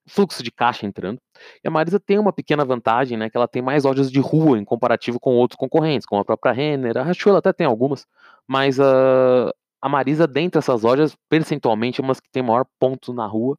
fluxo 0.06 0.42
de 0.42 0.50
caixa 0.50 0.84
entrando. 0.84 1.18
E 1.64 1.68
a 1.68 1.70
Marisa 1.70 1.98
tem 1.98 2.18
uma 2.18 2.32
pequena 2.32 2.62
vantagem, 2.62 3.16
né? 3.16 3.30
Que 3.30 3.36
ela 3.36 3.48
tem 3.48 3.62
mais 3.62 3.84
lojas 3.84 4.10
de 4.10 4.20
rua 4.20 4.58
em 4.58 4.64
comparativo 4.66 5.18
com 5.18 5.34
outros 5.34 5.56
concorrentes, 5.56 6.06
como 6.06 6.20
a 6.20 6.24
própria 6.26 6.52
Renner, 6.52 6.98
a 6.98 7.02
Rachuela 7.02 7.38
até 7.38 7.54
tem 7.54 7.66
algumas, 7.66 8.06
mas 8.46 8.78
uh, 8.78 9.50
a 9.80 9.88
Marisa, 9.88 10.26
dentre 10.26 10.58
essas 10.58 10.82
lojas, 10.82 11.16
percentualmente, 11.28 12.00
é 12.00 12.04
umas 12.04 12.20
que 12.20 12.28
tem 12.30 12.42
maior 12.42 12.66
ponto 12.78 13.14
na 13.14 13.26
rua. 13.26 13.58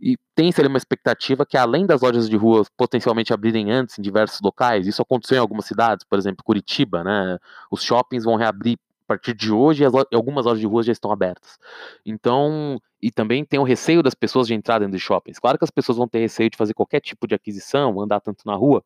E 0.00 0.16
tem-se 0.36 0.60
ali 0.60 0.68
uma 0.68 0.78
expectativa 0.78 1.44
que, 1.44 1.56
além 1.56 1.84
das 1.84 2.00
lojas 2.00 2.28
de 2.28 2.36
rua 2.36 2.64
potencialmente 2.76 3.32
abrirem 3.32 3.72
antes 3.72 3.98
em 3.98 4.02
diversos 4.02 4.40
locais, 4.40 4.86
isso 4.86 5.02
aconteceu 5.02 5.38
em 5.38 5.40
algumas 5.40 5.64
cidades, 5.64 6.06
por 6.08 6.16
exemplo, 6.16 6.44
Curitiba, 6.44 7.02
né? 7.02 7.38
Os 7.72 7.82
shoppings 7.82 8.24
vão 8.24 8.36
reabrir 8.36 8.78
a 9.06 9.12
partir 9.14 9.34
de 9.34 9.52
hoje 9.52 9.84
e, 9.84 9.88
lo 9.88 10.04
algumas 10.12 10.44
lojas 10.44 10.60
de 10.60 10.66
rua 10.66 10.82
já 10.82 10.92
estão 10.92 11.12
abertas. 11.12 11.58
Então, 12.04 12.80
e 13.00 13.10
também 13.10 13.44
tem 13.44 13.60
o 13.60 13.62
receio 13.62 14.02
das 14.02 14.14
pessoas 14.14 14.48
de 14.48 14.54
entrar 14.54 14.80
dentro 14.80 14.96
de 14.96 15.00
shoppings. 15.00 15.38
Claro 15.38 15.56
que 15.56 15.64
as 15.64 15.70
pessoas 15.70 15.96
vão 15.96 16.08
ter 16.08 16.18
receio 16.18 16.50
de 16.50 16.56
fazer 16.56 16.74
qualquer 16.74 17.00
tipo 17.00 17.26
de 17.26 17.34
aquisição, 17.34 18.00
andar 18.00 18.20
tanto 18.20 18.42
na 18.44 18.54
rua, 18.54 18.82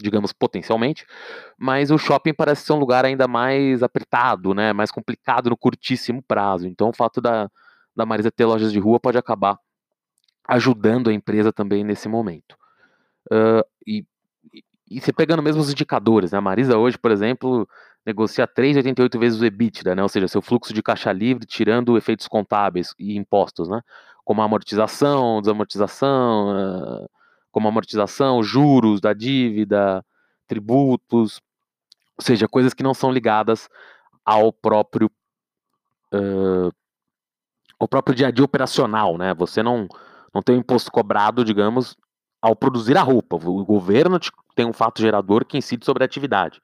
digamos, 0.00 0.32
potencialmente, 0.32 1.06
mas 1.58 1.90
o 1.90 1.98
shopping 1.98 2.34
parece 2.34 2.64
ser 2.64 2.72
um 2.72 2.78
lugar 2.78 3.04
ainda 3.04 3.26
mais 3.26 3.82
apertado, 3.82 4.54
né, 4.54 4.72
mais 4.72 4.90
complicado 4.90 5.50
no 5.50 5.56
curtíssimo 5.56 6.22
prazo. 6.22 6.66
Então, 6.66 6.90
o 6.90 6.92
fato 6.92 7.20
da, 7.20 7.50
da 7.94 8.06
Marisa 8.06 8.30
ter 8.30 8.44
lojas 8.44 8.72
de 8.72 8.78
rua 8.78 9.00
pode 9.00 9.18
acabar 9.18 9.58
ajudando 10.46 11.10
a 11.10 11.12
empresa 11.12 11.52
também 11.52 11.82
nesse 11.82 12.08
momento. 12.08 12.56
Uh, 13.30 13.64
e, 13.86 14.04
e 14.90 15.00
você 15.00 15.12
pegando 15.12 15.42
mesmo 15.42 15.62
os 15.62 15.70
indicadores, 15.70 16.32
né, 16.32 16.38
a 16.38 16.42
Marisa 16.42 16.76
hoje, 16.76 16.98
por 16.98 17.10
exemplo, 17.10 17.68
negocia 18.04 18.46
3,88 18.46 19.18
vezes 19.18 19.40
o 19.40 19.44
EBITDA, 19.44 19.94
né, 19.94 20.02
ou 20.02 20.08
seja, 20.08 20.28
seu 20.28 20.42
fluxo 20.42 20.72
de 20.74 20.82
caixa 20.82 21.12
livre 21.12 21.46
tirando 21.46 21.96
efeitos 21.96 22.28
contábeis 22.28 22.94
e 22.98 23.16
impostos, 23.16 23.68
né, 23.68 23.80
como 24.24 24.42
amortização, 24.42 25.40
desamortização, 25.40 27.02
uh, 27.04 27.10
como 27.50 27.68
amortização, 27.68 28.42
juros 28.42 29.00
da 29.00 29.12
dívida, 29.12 30.04
tributos, 30.46 31.40
ou 32.16 32.24
seja, 32.24 32.48
coisas 32.48 32.74
que 32.74 32.82
não 32.82 32.94
são 32.94 33.10
ligadas 33.10 33.68
ao 34.24 34.52
próprio 34.52 35.10
uh, 36.12 36.72
ao 37.78 37.88
próprio 37.88 38.14
dia 38.14 38.28
a 38.28 38.30
dia 38.30 38.44
operacional, 38.44 39.18
né? 39.18 39.34
Você 39.34 39.62
não 39.62 39.88
não 40.32 40.42
tem 40.42 40.56
um 40.56 40.60
imposto 40.60 40.90
cobrado, 40.90 41.44
digamos, 41.44 41.96
ao 42.42 42.56
produzir 42.56 42.96
a 42.96 43.02
roupa. 43.02 43.36
O 43.36 43.64
governo 43.64 44.18
tem 44.56 44.66
um 44.66 44.72
fato 44.72 45.00
gerador 45.00 45.44
que 45.44 45.56
incide 45.56 45.84
sobre 45.84 46.02
a 46.02 46.06
atividade. 46.06 46.60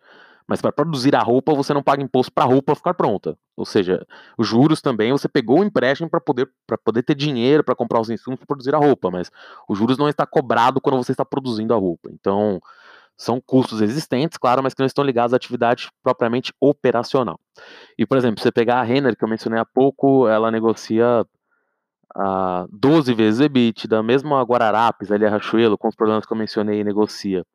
Mas 0.50 0.60
para 0.60 0.72
produzir 0.72 1.14
a 1.14 1.20
roupa, 1.20 1.54
você 1.54 1.72
não 1.72 1.80
paga 1.80 2.02
imposto 2.02 2.32
para 2.32 2.42
a 2.42 2.46
roupa 2.48 2.74
ficar 2.74 2.92
pronta. 2.92 3.38
Ou 3.56 3.64
seja, 3.64 4.04
os 4.36 4.48
juros 4.48 4.82
também, 4.82 5.12
você 5.12 5.28
pegou 5.28 5.60
o 5.60 5.64
empréstimo 5.64 6.10
para 6.10 6.20
poder, 6.20 6.50
poder 6.84 7.04
ter 7.04 7.14
dinheiro 7.14 7.62
para 7.62 7.76
comprar 7.76 8.00
os 8.00 8.10
insumos 8.10 8.36
para 8.40 8.48
produzir 8.48 8.74
a 8.74 8.78
roupa, 8.78 9.12
mas 9.12 9.30
os 9.68 9.78
juros 9.78 9.96
não 9.96 10.08
está 10.08 10.26
cobrado 10.26 10.80
quando 10.80 10.96
você 10.96 11.12
está 11.12 11.24
produzindo 11.24 11.72
a 11.72 11.76
roupa. 11.76 12.10
Então, 12.12 12.60
são 13.16 13.40
custos 13.40 13.80
existentes, 13.80 14.36
claro, 14.38 14.60
mas 14.60 14.74
que 14.74 14.80
não 14.80 14.88
estão 14.88 15.04
ligados 15.04 15.32
à 15.32 15.36
atividade 15.36 15.88
propriamente 16.02 16.52
operacional. 16.58 17.38
E, 17.96 18.04
por 18.04 18.18
exemplo, 18.18 18.42
você 18.42 18.50
pegar 18.50 18.80
a 18.80 18.82
Renner, 18.82 19.16
que 19.16 19.22
eu 19.22 19.28
mencionei 19.28 19.60
há 19.60 19.64
pouco, 19.64 20.26
ela 20.26 20.50
negocia 20.50 21.24
a 22.12 22.66
12 22.72 23.14
vezes 23.14 23.38
EBITDA, 23.38 24.02
mesmo 24.02 24.34
a 24.34 24.42
Guararapes, 24.42 25.12
ali 25.12 25.24
a 25.24 25.30
Rachuelo, 25.30 25.78
com 25.78 25.86
os 25.86 25.94
problemas 25.94 26.26
que 26.26 26.32
eu 26.32 26.36
mencionei, 26.36 26.82
negocia 26.82 27.46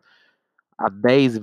a 0.78 0.90
10, 0.90 1.42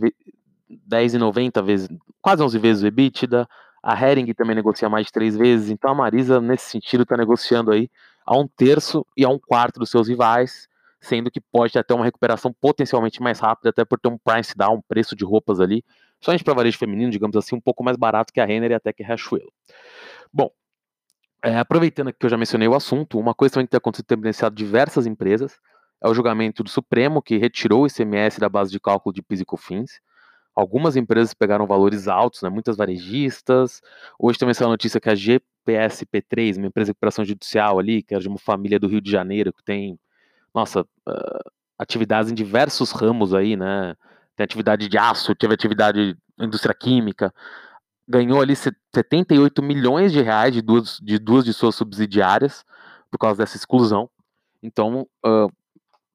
10,90 0.89 1.63
vezes, 1.63 1.89
quase 2.21 2.43
11 2.43 2.59
vezes 2.59 2.83
o 2.83 2.87
EBITDA. 2.87 3.49
A 3.83 4.01
Hering 4.01 4.33
também 4.33 4.55
negocia 4.55 4.89
mais 4.89 5.07
de 5.07 5.13
3 5.13 5.37
vezes. 5.37 5.71
Então 5.71 5.91
a 5.91 5.95
Marisa, 5.95 6.41
nesse 6.41 6.71
sentido, 6.71 7.03
está 7.03 7.17
negociando 7.17 7.73
aí 7.73 7.91
a 8.25 8.39
um 8.39 8.47
terço 8.47 9.05
e 9.17 9.25
a 9.25 9.29
um 9.29 9.39
quarto 9.39 9.81
dos 9.81 9.91
seus 9.91 10.09
rivais, 10.09 10.69
sendo 11.01 11.31
que 11.31 11.41
pode 11.41 11.77
até 11.77 11.93
uma 11.93 12.05
recuperação 12.05 12.53
potencialmente 12.53 13.21
mais 13.21 13.41
rápida, 13.41 13.71
até 13.71 13.85
por 13.85 13.99
ter 13.99 14.09
um 14.09 14.17
price 14.17 14.57
down, 14.57 14.77
um 14.77 14.83
preço 14.83 15.17
de 15.17 15.25
roupas 15.25 15.59
ali, 15.59 15.85
somente 16.21 16.45
para 16.45 16.55
varejo 16.55 16.79
feminino, 16.79 17.11
digamos 17.11 17.37
assim, 17.37 17.57
um 17.57 17.61
pouco 17.61 17.83
mais 17.83 17.97
barato 17.97 18.33
que 18.33 18.41
a 18.41 18.45
Renner 18.45 18.71
e 18.71 18.75
até 18.75 18.93
que 18.93 19.03
a 19.03 19.07
Riachuelo. 19.07 19.53
Bom, 20.33 20.51
é, 21.43 21.59
aproveitando 21.59 22.13
que 22.13 22.25
eu 22.25 22.31
já 22.31 22.37
mencionei 22.37 22.69
o 22.69 22.75
assunto, 22.75 23.19
uma 23.19 23.35
coisa 23.35 23.55
também 23.55 23.67
que 23.67 23.73
tem 23.73 23.79
acontecido 23.79 24.07
tem 24.07 24.17
beneficiado 24.17 24.55
diversas 24.55 25.07
empresas 25.07 25.59
é 26.03 26.09
o 26.09 26.15
julgamento 26.15 26.65
do 26.65 26.69
Supremo, 26.69 27.23
que 27.23 27.37
retirou 27.39 27.85
o 27.85 27.87
ICMS 27.87 28.41
da 28.41 28.49
base 28.49 28.73
de 28.73 28.81
cálculo 28.81 29.15
de 29.15 29.23
PIS 29.23 29.41
e 29.41 29.45
COFINS. 29.45 30.01
Algumas 30.55 30.97
empresas 30.97 31.33
pegaram 31.33 31.67
valores 31.67 32.09
altos, 32.09 32.43
né, 32.43 32.49
muitas 32.51 32.77
varejistas. 32.77 33.81
Hoje 34.19 34.39
também 34.39 34.55
saiu 34.55 34.69
a 34.69 34.71
notícia 34.71 35.01
que 35.01 35.09
a 35.09 35.15
GPSP3, 35.15 36.59
uma 36.59 36.67
empresa 36.67 36.87
de 36.87 36.91
recuperação 36.91 37.25
judicial 37.25 37.79
ali, 37.79 38.03
que 38.03 38.15
é 38.15 38.19
de 38.19 38.29
uma 38.29 38.39
família 38.39 38.79
do 38.79 38.87
Rio 38.87 39.01
de 39.01 39.11
Janeiro, 39.11 39.53
que 39.53 39.65
tem, 39.65 39.99
nossa, 40.55 40.83
uh, 40.83 41.51
atividades 41.79 42.31
em 42.31 42.35
diversos 42.35 42.93
ramos 42.93 43.35
aí, 43.35 43.57
né? 43.57 43.95
Tem 44.37 44.45
atividade 44.45 44.89
de 44.89 44.99
aço, 44.99 45.35
teve 45.35 45.55
atividade 45.55 46.17
indústria 46.39 46.75
química, 46.75 47.33
ganhou 48.09 48.41
ali 48.41 48.55
78 48.57 49.63
milhões 49.63 50.13
de 50.13 50.21
reais 50.21 50.53
de 50.53 50.61
duas 50.61 50.99
de, 51.01 51.19
duas 51.19 51.45
de 51.45 51.53
suas 51.53 51.75
subsidiárias 51.75 52.65
por 53.11 53.19
causa 53.19 53.39
dessa 53.39 53.57
exclusão. 53.57 54.09
Então, 54.63 55.07
uh, 55.25 55.53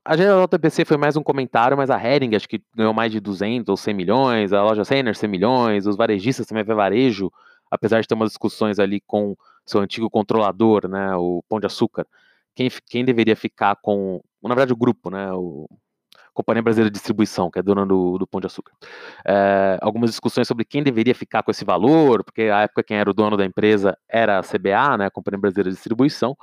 a 0.08 0.16
JPC 0.16 0.86
foi 0.86 0.96
mais 0.96 1.18
um 1.18 1.22
comentário, 1.22 1.76
mas 1.76 1.90
a 1.90 2.02
Hering 2.02 2.34
acho 2.34 2.48
que 2.48 2.64
ganhou 2.74 2.94
mais 2.94 3.12
de 3.12 3.20
200 3.20 3.68
ou 3.68 3.76
100 3.76 3.94
milhões, 3.94 4.54
a 4.54 4.64
loja 4.64 4.86
Senner 4.86 5.14
100 5.14 5.30
milhões, 5.30 5.86
os 5.86 5.98
varejistas 5.98 6.46
também 6.46 6.64
vai 6.64 6.76
varejo, 6.78 7.30
apesar 7.70 8.00
de 8.00 8.08
ter 8.08 8.14
umas 8.14 8.30
discussões 8.30 8.80
ali 8.80 9.02
com 9.02 9.36
seu 9.66 9.82
antigo 9.82 10.10
controlador, 10.10 10.88
né, 10.88 11.14
o 11.18 11.44
Pão 11.50 11.60
de 11.60 11.66
Açúcar, 11.66 12.08
quem, 12.56 12.70
quem 12.90 13.04
deveria 13.04 13.36
ficar 13.36 13.76
com, 13.82 14.22
na 14.42 14.56
verdade 14.56 14.72
o 14.72 14.78
grupo, 14.78 15.10
né, 15.10 15.30
o 15.34 15.68
Companhia 16.34 16.62
Brasileira 16.62 16.90
de 16.90 16.94
Distribuição, 16.94 17.52
que 17.52 17.60
é 17.60 17.62
dona 17.62 17.86
do, 17.86 18.18
do 18.18 18.26
Pão 18.26 18.40
de 18.40 18.48
Açúcar. 18.48 18.72
É, 19.26 19.78
algumas 19.82 20.10
discussões 20.10 20.48
sobre 20.48 20.64
quem 20.64 20.84
deveria 20.84 21.16
ficar 21.16 21.44
com 21.44 21.52
esse 21.52 21.66
valor, 21.66 22.24
porque 22.24 22.44
a 22.44 22.62
época 22.62 22.82
quem 22.82 22.96
era 22.96 23.10
o 23.10 23.14
dono 23.14 23.36
da 23.36 23.44
empresa 23.44 23.98
era 24.08 24.40
a 24.40 24.42
CBA, 24.42 25.00
né, 25.00 25.08
a 25.08 25.12
Companhia 25.12 25.42
Brasileira 25.42 25.70
de 25.70 25.76
Distribuição, 25.76 26.34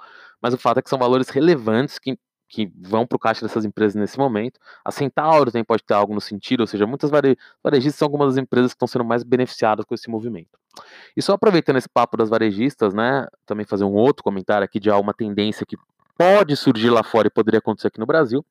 mas 0.43 0.53
o 0.53 0.59
fato 0.59 0.81
é 0.81 0.83
que 0.83 0.91
são 0.91 0.99
valores 0.99 1.31
relevantes 1.31 1.99
que 1.99 2.19
que 2.49 2.71
vão 2.77 3.07
para 3.07 3.17
o 3.17 3.19
caixa 3.19 3.45
dessas 3.45 3.65
empresas 3.65 3.95
nesse 3.95 4.19
momento. 4.19 4.61
A 4.85 4.91
Centauro 4.91 5.51
também 5.51 5.65
pode 5.65 5.83
ter 5.83 5.95
algo 5.95 6.15
no 6.15 6.21
sentido, 6.21 6.61
ou 6.61 6.67
seja, 6.67 6.87
muitas 6.87 7.11
varejistas 7.11 7.97
são 7.97 8.07
algumas 8.07 8.35
das 8.35 8.43
empresas 8.43 8.73
que 8.73 8.77
estão 8.77 8.89
sendo 8.89 9.05
mais 9.05 9.23
beneficiadas 9.23 9.85
com 9.85 9.95
esse 9.95 10.09
movimento. 10.09 10.59
E 11.17 11.23
só 11.23 11.33
aproveitando 11.33 11.77
esse 11.77 11.89
papo 11.89 12.17
das 12.17 12.29
varejistas, 12.29 12.95
né, 12.95 13.27
também 13.47 13.65
fazer 13.65 13.85
um 13.85 13.95
outro 13.95 14.23
comentário 14.23 14.65
aqui 14.65 14.79
de 14.79 14.91
uma 14.91 15.15
tendência 15.15 15.65
que 15.67 15.77
pode 16.17 16.57
surgir 16.57 16.91
lá 16.91 17.03
fora 17.03 17.29
e 17.29 17.31
poderia 17.31 17.59
acontecer 17.59 17.89
aqui 17.89 17.99
no 17.99 18.07
Brasil. 18.07 18.45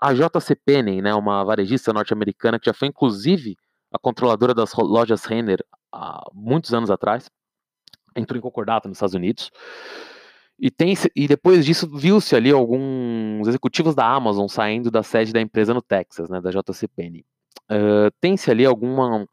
A 0.00 0.12
JC 0.12 0.54
Penney, 0.54 1.02
né, 1.02 1.14
uma 1.14 1.44
varejista 1.44 1.92
norte-americana 1.92 2.58
que 2.58 2.66
já 2.66 2.74
foi 2.74 2.88
inclusive 2.88 3.56
a 3.92 3.98
controladora 3.98 4.54
das 4.54 4.74
lojas 4.74 5.24
Renner 5.24 5.64
há 5.92 6.24
muitos 6.32 6.74
anos 6.74 6.90
atrás, 6.90 7.30
entrou 8.14 8.38
em 8.38 8.42
concordata 8.42 8.88
nos 8.88 8.98
Estados 8.98 9.14
Unidos. 9.14 9.50
E, 10.58 10.70
tem, 10.70 10.94
e 11.14 11.28
depois 11.28 11.64
disso 11.64 11.88
viu-se 11.88 12.34
ali 12.34 12.50
alguns 12.50 13.46
executivos 13.46 13.94
da 13.94 14.04
Amazon 14.04 14.48
saindo 14.48 14.90
da 14.90 15.02
sede 15.02 15.32
da 15.32 15.40
empresa 15.40 15.72
no 15.72 15.80
Texas, 15.80 16.28
né, 16.28 16.40
da 16.40 16.50
JCPenney. 16.50 17.24
Uh, 17.70 18.10
tem-se 18.20 18.50
ali 18.50 18.64
alguma 18.64 19.26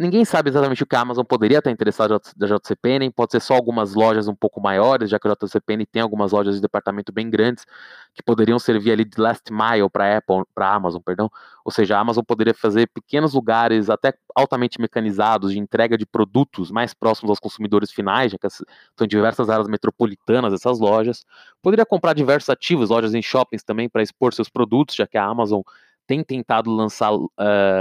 Ninguém 0.00 0.24
sabe 0.24 0.48
exatamente 0.48 0.82
o 0.82 0.86
que 0.86 0.96
a 0.96 1.00
Amazon 1.02 1.26
poderia 1.26 1.58
estar 1.58 1.70
interessada 1.70 2.18
da 2.34 2.46
JCPenney, 2.46 3.10
pode 3.10 3.32
ser 3.32 3.40
só 3.40 3.52
algumas 3.52 3.92
lojas 3.92 4.28
um 4.28 4.34
pouco 4.34 4.58
maiores, 4.58 5.10
já 5.10 5.18
que 5.18 5.28
a 5.28 5.34
JCPenney 5.34 5.84
tem 5.84 6.00
algumas 6.00 6.32
lojas 6.32 6.54
de 6.54 6.62
departamento 6.62 7.12
bem 7.12 7.28
grandes 7.28 7.66
que 8.14 8.22
poderiam 8.22 8.58
servir 8.58 8.92
ali 8.92 9.04
de 9.04 9.20
last 9.20 9.52
mile 9.52 9.90
para 9.92 10.16
Apple, 10.16 10.44
para 10.54 10.72
Amazon, 10.72 11.02
perdão. 11.02 11.30
Ou 11.62 11.70
seja, 11.70 11.98
a 11.98 12.00
Amazon 12.00 12.24
poderia 12.24 12.54
fazer 12.54 12.86
pequenos 12.86 13.34
lugares 13.34 13.90
até 13.90 14.14
altamente 14.34 14.80
mecanizados 14.80 15.52
de 15.52 15.58
entrega 15.58 15.98
de 15.98 16.06
produtos 16.06 16.70
mais 16.70 16.94
próximos 16.94 17.28
aos 17.28 17.38
consumidores 17.38 17.90
finais, 17.90 18.32
já 18.32 18.38
que 18.38 18.46
estão 18.46 19.04
em 19.04 19.06
diversas 19.06 19.50
áreas 19.50 19.68
metropolitanas 19.68 20.54
essas 20.54 20.78
lojas. 20.80 21.26
Poderia 21.60 21.84
comprar 21.84 22.14
diversos 22.14 22.48
ativos, 22.48 22.88
lojas 22.88 23.12
em 23.12 23.20
shoppings 23.20 23.62
também 23.62 23.86
para 23.86 24.02
expor 24.02 24.32
seus 24.32 24.48
produtos, 24.48 24.94
já 24.94 25.06
que 25.06 25.18
a 25.18 25.24
Amazon 25.26 25.60
tem 26.06 26.24
tentado 26.24 26.70
lançar 26.70 27.12
uh, 27.14 27.28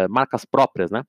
marcas 0.09 0.43
próprias, 0.43 0.91
né? 0.91 1.01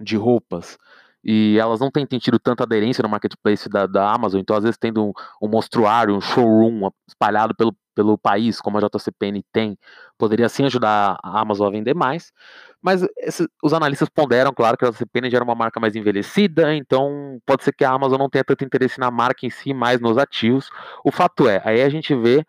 De 0.00 0.16
roupas 0.16 0.78
e 1.24 1.58
elas 1.58 1.80
não 1.80 1.90
têm 1.90 2.06
tido 2.06 2.38
tanta 2.38 2.62
aderência 2.62 3.02
no 3.02 3.08
marketplace 3.08 3.68
da, 3.68 3.86
da 3.86 4.10
Amazon, 4.12 4.40
então 4.40 4.56
às 4.56 4.62
vezes 4.62 4.78
tendo 4.78 5.04
um, 5.04 5.12
um 5.42 5.48
mostruário, 5.48 6.14
um 6.14 6.20
showroom 6.20 6.88
espalhado 7.08 7.54
pelo, 7.56 7.76
pelo 7.94 8.16
país, 8.16 8.60
como 8.60 8.78
a 8.78 8.80
JCPN 8.80 9.44
tem, 9.52 9.76
poderia 10.16 10.48
sim 10.48 10.64
ajudar 10.64 11.18
a 11.22 11.40
Amazon 11.40 11.66
a 11.66 11.70
vender 11.70 11.94
mais. 11.94 12.32
Mas 12.80 13.06
esse, 13.18 13.46
os 13.62 13.72
analistas 13.72 14.08
ponderam, 14.08 14.52
claro, 14.54 14.76
que 14.76 14.84
a 14.84 14.90
JCPenney 14.90 15.30
já 15.30 15.38
era 15.38 15.44
uma 15.44 15.54
marca 15.54 15.80
mais 15.80 15.96
envelhecida, 15.96 16.74
então 16.74 17.38
pode 17.44 17.64
ser 17.64 17.72
que 17.72 17.84
a 17.84 17.90
Amazon 17.90 18.18
não 18.18 18.30
tenha 18.30 18.44
tanto 18.44 18.64
interesse 18.64 19.00
na 19.00 19.10
marca 19.10 19.44
em 19.44 19.50
si, 19.50 19.74
mais 19.74 20.00
nos 20.00 20.16
ativos. 20.16 20.70
O 21.04 21.10
fato 21.10 21.48
é, 21.48 21.60
aí 21.64 21.82
a 21.82 21.88
gente 21.88 22.14
vê 22.14 22.44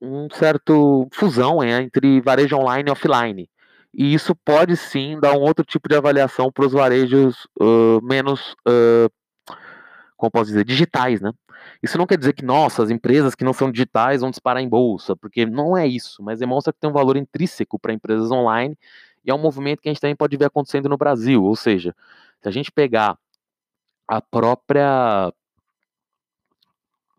um 0.00 0.28
certo 0.32 1.06
fusão 1.12 1.62
entre 1.62 2.20
varejo 2.22 2.56
online 2.56 2.88
e 2.88 2.92
offline. 2.92 3.48
E 3.92 4.14
isso 4.14 4.34
pode 4.34 4.76
sim 4.76 5.18
dar 5.18 5.32
um 5.32 5.40
outro 5.40 5.64
tipo 5.64 5.88
de 5.88 5.96
avaliação 5.96 6.50
para 6.52 6.66
os 6.66 6.72
varejos 6.72 7.46
uh, 7.60 8.00
menos, 8.02 8.54
uh, 8.66 9.10
como 10.16 10.30
posso 10.30 10.46
dizer, 10.46 10.64
digitais, 10.64 11.20
né? 11.20 11.32
Isso 11.82 11.98
não 11.98 12.06
quer 12.06 12.16
dizer 12.16 12.32
que, 12.32 12.44
nossa, 12.44 12.82
as 12.82 12.90
empresas 12.90 13.34
que 13.34 13.44
não 13.44 13.52
são 13.52 13.70
digitais 13.70 14.20
vão 14.20 14.30
disparar 14.30 14.62
em 14.62 14.68
bolsa, 14.68 15.16
porque 15.16 15.44
não 15.44 15.76
é 15.76 15.86
isso, 15.86 16.22
mas 16.22 16.38
demonstra 16.38 16.72
que 16.72 16.80
tem 16.80 16.88
um 16.88 16.92
valor 16.92 17.16
intrínseco 17.16 17.78
para 17.78 17.92
empresas 17.92 18.30
online 18.30 18.76
e 19.24 19.30
é 19.30 19.34
um 19.34 19.38
movimento 19.38 19.80
que 19.80 19.88
a 19.88 19.92
gente 19.92 20.00
também 20.00 20.16
pode 20.16 20.36
ver 20.36 20.46
acontecendo 20.46 20.88
no 20.88 20.96
Brasil. 20.96 21.42
Ou 21.42 21.56
seja, 21.56 21.94
se 22.40 22.48
a 22.48 22.52
gente 22.52 22.70
pegar 22.72 23.18
a 24.10 24.20
própria. 24.20 25.32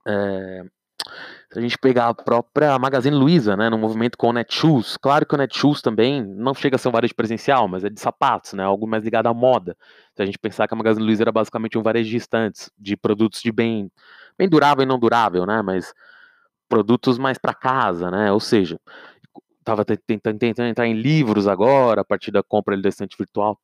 É, 0.05 0.63
se 1.51 1.59
a 1.59 1.61
gente 1.61 1.77
pegar 1.77 2.07
a 2.07 2.13
própria 2.13 2.79
Magazine 2.79 3.15
Luiza, 3.15 3.57
né, 3.57 3.69
no 3.69 3.77
movimento 3.77 4.17
com 4.17 4.29
o 4.29 4.33
Netshoes, 4.33 4.95
claro 4.95 5.25
que 5.25 5.35
o 5.35 5.37
Netshoes 5.37 5.81
também 5.81 6.23
não 6.23 6.53
chega 6.53 6.77
a 6.77 6.79
ser 6.79 6.87
um 6.87 6.93
varejo 6.93 7.13
presencial, 7.13 7.67
mas 7.67 7.83
é 7.83 7.89
de 7.89 7.99
sapatos, 7.99 8.53
né, 8.53 8.63
algo 8.63 8.87
mais 8.87 9.03
ligado 9.03 9.27
à 9.27 9.33
moda. 9.33 9.75
Se 10.15 10.21
a 10.21 10.25
gente 10.25 10.39
pensar 10.39 10.67
que 10.67 10.73
a 10.73 10.77
Magazine 10.77 11.05
Luiza 11.05 11.23
era 11.23 11.31
basicamente 11.31 11.77
um 11.77 11.83
varejista 11.83 12.37
antes, 12.37 12.71
de 12.77 12.95
produtos 12.95 13.41
de 13.41 13.51
bem 13.51 13.91
bem 14.37 14.47
durável 14.47 14.83
e 14.83 14.85
não 14.87 14.97
durável, 14.97 15.45
né? 15.45 15.61
Mas 15.61 15.93
produtos 16.67 17.17
mais 17.17 17.37
para 17.37 17.53
casa, 17.53 18.09
né? 18.09 18.31
Ou 18.31 18.39
seja, 18.39 18.79
estava 19.59 19.85
tentando, 19.85 20.39
tentando 20.39 20.67
entrar 20.67 20.87
em 20.87 20.93
livros 20.93 21.47
agora, 21.47 22.01
a 22.01 22.05
partir 22.05 22.31
da 22.31 22.41
compra 22.41 22.77
do 22.77 22.87
estante 22.87 23.15
virtual, 23.17 23.59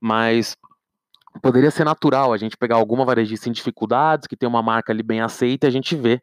mas 0.00 0.56
poderia 1.42 1.70
ser 1.70 1.84
natural 1.84 2.32
a 2.32 2.36
gente 2.36 2.56
pegar 2.56 2.76
alguma 2.76 3.04
varejista 3.04 3.48
em 3.48 3.52
dificuldades, 3.52 4.26
que 4.26 4.36
tem 4.36 4.48
uma 4.48 4.62
marca 4.62 4.92
ali 4.92 5.02
bem 5.02 5.20
aceita, 5.20 5.66
e 5.66 5.68
a 5.68 5.72
gente 5.72 5.96
vê 5.96 6.22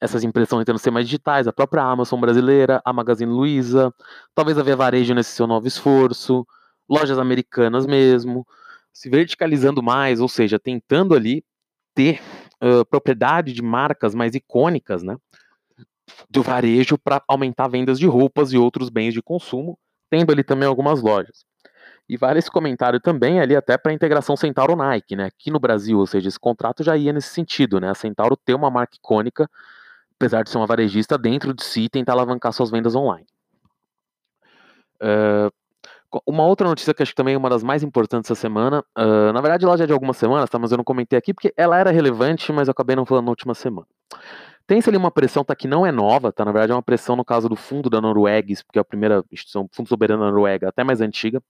essas 0.00 0.24
empresas 0.24 0.46
estão 0.46 0.58
tentando 0.58 0.78
ser 0.78 0.90
mais 0.90 1.06
digitais, 1.06 1.46
a 1.46 1.52
própria 1.52 1.82
Amazon 1.82 2.18
brasileira, 2.18 2.80
a 2.84 2.92
Magazine 2.92 3.30
Luiza, 3.30 3.92
talvez 4.34 4.56
a 4.56 4.62
Via 4.62 4.76
Varejo 4.76 5.14
nesse 5.14 5.32
seu 5.32 5.46
novo 5.46 5.68
esforço, 5.68 6.46
lojas 6.88 7.18
americanas 7.18 7.86
mesmo, 7.86 8.46
se 8.92 9.10
verticalizando 9.10 9.82
mais, 9.82 10.20
ou 10.20 10.28
seja, 10.28 10.58
tentando 10.58 11.14
ali 11.14 11.44
ter 11.94 12.20
uh, 12.62 12.84
propriedade 12.86 13.52
de 13.52 13.62
marcas 13.62 14.14
mais 14.14 14.34
icônicas, 14.34 15.02
né? 15.02 15.16
Do 16.28 16.42
varejo 16.42 16.98
para 16.98 17.22
aumentar 17.28 17.68
vendas 17.68 17.98
de 17.98 18.06
roupas 18.06 18.52
e 18.52 18.58
outros 18.58 18.88
bens 18.88 19.14
de 19.14 19.22
consumo, 19.22 19.78
tendo 20.08 20.32
ali 20.32 20.42
também 20.42 20.66
algumas 20.66 21.00
lojas. 21.00 21.44
E 22.08 22.16
vale 22.16 22.40
esse 22.40 22.50
comentário 22.50 22.98
também 22.98 23.38
ali 23.38 23.54
até 23.54 23.78
para 23.78 23.92
a 23.92 23.94
integração 23.94 24.36
Centauro-Nike, 24.36 25.14
né? 25.14 25.26
Aqui 25.26 25.50
no 25.50 25.60
Brasil, 25.60 25.98
ou 25.98 26.06
seja, 26.06 26.28
esse 26.28 26.40
contrato 26.40 26.82
já 26.82 26.96
ia 26.96 27.12
nesse 27.12 27.28
sentido, 27.28 27.80
né? 27.80 27.90
A 27.90 27.94
Centauro 27.94 28.36
ter 28.36 28.54
uma 28.54 28.68
marca 28.68 28.96
icônica, 28.96 29.48
apesar 30.20 30.44
de 30.44 30.50
ser 30.50 30.58
uma 30.58 30.66
varejista, 30.66 31.16
dentro 31.16 31.54
de 31.54 31.64
si 31.64 31.88
tentar 31.88 32.12
alavancar 32.12 32.52
suas 32.52 32.70
vendas 32.70 32.94
online. 32.94 33.26
Uh, 35.02 35.50
uma 36.26 36.44
outra 36.44 36.68
notícia 36.68 36.92
que 36.92 37.02
acho 37.02 37.12
que 37.12 37.16
também 37.16 37.34
é 37.34 37.38
uma 37.38 37.48
das 37.48 37.62
mais 37.62 37.82
importantes 37.82 38.30
essa 38.30 38.38
semana, 38.38 38.84
uh, 38.98 39.32
na 39.32 39.40
verdade 39.40 39.64
ela 39.64 39.78
já 39.78 39.84
é 39.84 39.86
de 39.86 39.94
algumas 39.94 40.18
semanas, 40.18 40.50
tá? 40.50 40.58
Mas 40.58 40.72
eu 40.72 40.76
não 40.76 40.84
comentei 40.84 41.18
aqui 41.18 41.32
porque 41.32 41.54
ela 41.56 41.78
era 41.78 41.90
relevante, 41.90 42.52
mas 42.52 42.68
eu 42.68 42.72
acabei 42.72 42.94
não 42.94 43.06
falando 43.06 43.24
na 43.24 43.30
última 43.30 43.54
semana. 43.54 43.86
Tem-se 44.66 44.90
ali 44.90 44.98
uma 44.98 45.10
pressão, 45.10 45.42
tá? 45.42 45.56
Que 45.56 45.66
não 45.66 45.86
é 45.86 45.90
nova, 45.90 46.30
tá? 46.30 46.44
Na 46.44 46.52
verdade 46.52 46.72
é 46.72 46.74
uma 46.74 46.82
pressão 46.82 47.16
no 47.16 47.24
caso 47.24 47.48
do 47.48 47.56
fundo 47.56 47.88
da 47.88 47.98
Noruega, 48.00 48.52
porque 48.66 48.78
é 48.78 48.82
a 48.82 48.84
primeira 48.84 49.24
instituição, 49.32 49.66
fundo 49.72 49.88
soberano 49.88 50.22
da 50.22 50.30
Noruega, 50.30 50.68
até 50.68 50.84
mais 50.84 51.00
antiga, 51.00 51.40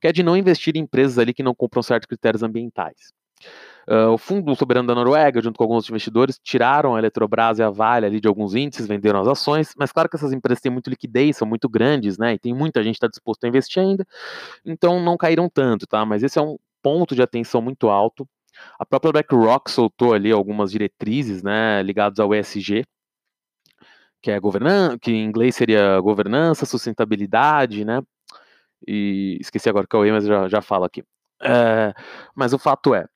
que 0.00 0.06
é 0.06 0.12
de 0.12 0.22
não 0.22 0.34
investir 0.34 0.76
em 0.76 0.80
empresas 0.80 1.18
ali 1.18 1.34
que 1.34 1.42
não 1.42 1.54
cumpram 1.54 1.82
certos 1.82 2.06
critérios 2.06 2.42
ambientais. 2.42 3.12
Uh, 3.86 4.12
o 4.12 4.18
Fundo 4.18 4.54
Soberano 4.56 4.88
da 4.88 4.94
Noruega, 4.94 5.42
junto 5.42 5.58
com 5.58 5.64
alguns 5.64 5.88
investidores, 5.90 6.38
tiraram 6.42 6.94
a 6.94 6.98
Eletrobras 6.98 7.58
e 7.58 7.62
a 7.62 7.68
Vale 7.68 8.06
ali 8.06 8.18
de 8.18 8.26
alguns 8.26 8.54
índices, 8.54 8.86
venderam 8.86 9.20
as 9.20 9.28
ações, 9.28 9.74
mas 9.76 9.92
claro 9.92 10.08
que 10.08 10.16
essas 10.16 10.32
empresas 10.32 10.60
têm 10.62 10.72
muito 10.72 10.88
liquidez, 10.88 11.36
são 11.36 11.46
muito 11.46 11.68
grandes, 11.68 12.16
né? 12.16 12.34
E 12.34 12.38
tem 12.38 12.54
muita 12.54 12.82
gente 12.82 12.94
que 12.94 12.96
está 12.96 13.08
disposto 13.08 13.44
a 13.44 13.48
investir 13.48 13.82
ainda, 13.82 14.06
então 14.64 15.00
não 15.00 15.18
caíram 15.18 15.50
tanto, 15.50 15.86
tá? 15.86 16.04
Mas 16.06 16.22
esse 16.22 16.38
é 16.38 16.42
um 16.42 16.56
ponto 16.82 17.14
de 17.14 17.22
atenção 17.22 17.60
muito 17.60 17.88
alto. 17.90 18.26
A 18.78 18.86
própria 18.86 19.12
BlackRock 19.12 19.70
soltou 19.70 20.14
ali 20.14 20.32
algumas 20.32 20.70
diretrizes, 20.70 21.42
né, 21.42 21.82
ligadas 21.82 22.18
ao 22.20 22.34
ESG, 22.34 22.84
que 24.22 24.30
é 24.30 24.40
governança, 24.40 24.98
que 24.98 25.12
em 25.12 25.24
inglês 25.24 25.54
seria 25.54 26.00
governança, 26.00 26.64
sustentabilidade, 26.64 27.84
né? 27.84 28.00
E 28.86 29.36
esqueci 29.40 29.68
agora 29.68 29.86
qual 29.86 30.04
é, 30.04 30.12
mas 30.12 30.24
já, 30.26 30.48
já 30.48 30.62
falo 30.62 30.84
aqui. 30.84 31.04
É, 31.42 31.92
mas 32.34 32.52
o 32.54 32.58
fato 32.58 32.94
é, 32.94 33.06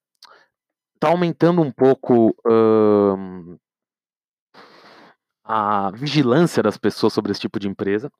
tá 0.99 1.09
aumentando 1.09 1.63
um 1.63 1.71
pouco 1.71 2.35
a 5.45 5.91
vigilância 5.93 6.63
das 6.63 6.77
pessoas 6.77 7.13
sobre 7.13 7.33
esse 7.33 7.41
tipo 7.41 7.59
de 7.59 7.69
empresa. 7.69 8.11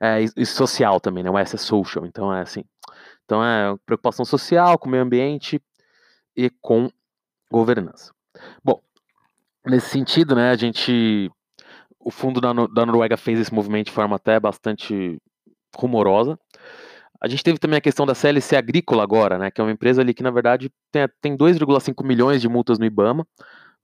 É, 0.00 0.20
e 0.36 0.44
social 0.44 1.00
também, 1.00 1.22
né? 1.22 1.30
O 1.30 1.38
S 1.38 1.54
é 1.54 1.58
social, 1.58 2.04
então 2.04 2.34
é 2.34 2.42
assim. 2.42 2.64
Então 3.24 3.44
é 3.44 3.76
preocupação 3.86 4.24
social 4.24 4.76
com 4.78 4.88
o 4.88 4.90
meio 4.90 5.02
ambiente 5.04 5.60
e 6.36 6.50
com 6.60 6.90
governança. 7.50 8.12
Bom, 8.64 8.80
nesse 9.64 9.90
sentido, 9.90 10.34
né, 10.34 10.50
a 10.50 10.56
gente. 10.56 11.30
O 12.00 12.10
fundo 12.10 12.40
da, 12.40 12.52
da 12.52 12.84
Noruega 12.84 13.16
fez 13.16 13.38
esse 13.38 13.54
movimento 13.54 13.86
de 13.86 13.92
forma 13.92 14.16
até 14.16 14.40
bastante 14.40 15.20
rumorosa. 15.76 16.36
A 17.22 17.28
gente 17.28 17.44
teve 17.44 17.56
também 17.56 17.78
a 17.78 17.80
questão 17.80 18.04
da 18.04 18.16
CLC 18.16 18.56
Agrícola 18.56 19.04
agora, 19.04 19.38
né, 19.38 19.48
que 19.48 19.60
é 19.60 19.64
uma 19.64 19.70
empresa 19.70 20.02
ali 20.02 20.12
que, 20.12 20.24
na 20.24 20.30
verdade, 20.32 20.72
tem, 20.90 21.08
tem 21.20 21.36
2,5 21.36 22.04
milhões 22.04 22.40
de 22.40 22.48
multas 22.48 22.80
no 22.80 22.84
IBAMA. 22.84 23.24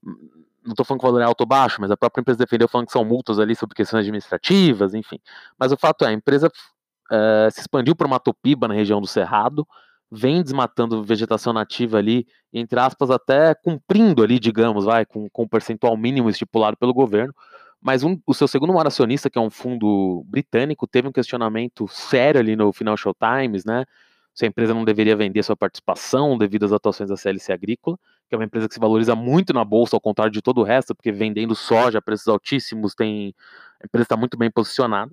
Não 0.03 0.71
estou 0.71 0.85
falando 0.85 0.99
que 0.99 1.05
o 1.05 1.09
valor 1.09 1.21
é 1.21 1.25
alto 1.25 1.41
ou 1.41 1.47
baixo, 1.47 1.79
mas 1.79 1.89
a 1.89 1.95
própria 1.95 2.19
empresa 2.19 2.37
defendeu 2.37 2.67
falando 2.67 2.87
que 2.87 2.91
são 2.91 3.05
multas 3.05 3.39
ali 3.39 3.55
sobre 3.55 3.75
questões 3.75 4.01
administrativas, 4.01 4.93
enfim. 4.93 5.19
Mas 5.57 5.71
o 5.71 5.77
fato 5.77 6.03
é, 6.03 6.09
a 6.09 6.11
empresa 6.11 6.47
uh, 6.47 7.49
se 7.49 7.61
expandiu 7.61 7.95
para 7.95 8.09
Matopiba, 8.09 8.67
na 8.67 8.73
região 8.73 8.99
do 8.99 9.07
Cerrado, 9.07 9.65
vem 10.11 10.43
desmatando 10.43 11.01
vegetação 11.01 11.53
nativa 11.53 11.97
ali, 11.97 12.27
entre 12.51 12.77
aspas, 12.77 13.09
até 13.09 13.55
cumprindo 13.55 14.21
ali, 14.21 14.37
digamos, 14.37 14.83
vai, 14.83 15.05
com, 15.05 15.29
com 15.29 15.43
um 15.43 15.47
percentual 15.47 15.95
mínimo 15.95 16.29
estipulado 16.29 16.75
pelo 16.75 16.93
governo, 16.93 17.33
mas 17.81 18.03
um, 18.03 18.19
o 18.25 18.33
seu 18.33 18.47
segundo 18.47 18.73
maior 18.73 18.87
acionista, 18.87 19.29
que 19.29 19.37
é 19.37 19.41
um 19.41 19.49
fundo 19.49 20.23
britânico, 20.27 20.87
teve 20.87 21.07
um 21.07 21.11
questionamento 21.11 21.87
sério 21.87 22.39
ali 22.39 22.55
no 22.55 22.73
Financial 22.73 23.15
Times, 23.15 23.63
né? 23.65 23.85
Se 24.33 24.45
a 24.45 24.47
empresa 24.47 24.73
não 24.73 24.85
deveria 24.85 25.15
vender 25.15 25.43
sua 25.43 25.55
participação 25.55 26.37
devido 26.37 26.65
às 26.65 26.71
atuações 26.71 27.09
da 27.09 27.17
CLC 27.17 27.51
Agrícola, 27.51 27.97
que 28.27 28.35
é 28.35 28.37
uma 28.37 28.45
empresa 28.45 28.67
que 28.67 28.73
se 28.73 28.79
valoriza 28.79 29.15
muito 29.15 29.53
na 29.53 29.65
bolsa, 29.65 29.95
ao 29.95 30.01
contrário 30.01 30.31
de 30.31 30.41
todo 30.41 30.59
o 30.61 30.63
resto, 30.63 30.93
porque 30.95 31.11
vendendo 31.11 31.55
soja 31.55 31.99
a 31.99 32.01
preços 32.01 32.27
altíssimos, 32.27 32.93
tem 32.95 33.33
a 33.81 33.85
empresa 33.85 34.03
está 34.03 34.17
muito 34.17 34.37
bem 34.37 34.51
posicionada. 34.51 35.11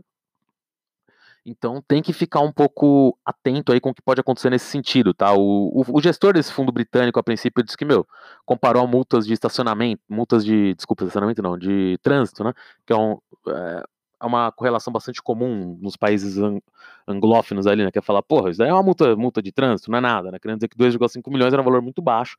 Então 1.48 1.80
tem 1.86 2.02
que 2.02 2.12
ficar 2.12 2.40
um 2.40 2.50
pouco 2.50 3.16
atento 3.24 3.72
aí 3.72 3.80
com 3.80 3.90
o 3.90 3.94
que 3.94 4.02
pode 4.02 4.20
acontecer 4.20 4.50
nesse 4.50 4.66
sentido, 4.66 5.14
tá? 5.14 5.32
O, 5.32 5.68
o, 5.80 5.98
o, 5.98 6.02
gestor 6.02 6.32
desse 6.34 6.52
fundo 6.52 6.72
britânico, 6.72 7.20
a 7.20 7.22
princípio, 7.22 7.62
disse 7.62 7.76
que, 7.76 7.84
meu, 7.84 8.04
comparou 8.44 8.84
multas 8.88 9.24
de 9.24 9.32
estacionamento, 9.32 10.02
multas 10.08 10.44
de, 10.44 10.74
desculpa, 10.74 11.04
estacionamento 11.04 11.40
não, 11.42 11.56
de 11.56 11.98
trânsito, 12.02 12.42
né? 12.42 12.52
Que 12.84 12.92
é, 12.92 12.96
um, 12.96 13.18
é, 13.48 13.84
é 14.22 14.26
uma 14.26 14.50
correlação 14.50 14.92
bastante 14.92 15.22
comum 15.22 15.78
nos 15.80 15.96
países 15.96 16.36
ang 16.36 16.60
anglófinos 17.06 17.68
ali, 17.68 17.84
né? 17.84 17.92
Que 17.92 18.00
é 18.00 18.02
falar, 18.02 18.22
porra, 18.22 18.50
isso 18.50 18.58
daí 18.58 18.68
é 18.68 18.72
uma 18.72 18.82
multa, 18.82 19.14
multa 19.14 19.40
de 19.40 19.52
trânsito, 19.52 19.88
não 19.88 19.98
é 19.98 20.00
nada, 20.00 20.32
né? 20.32 20.40
Querendo 20.40 20.58
dizer 20.58 20.68
que 20.68 20.76
2,5 20.76 21.30
milhões 21.30 21.52
era 21.52 21.62
um 21.62 21.64
valor 21.64 21.80
muito 21.80 22.02
baixo, 22.02 22.36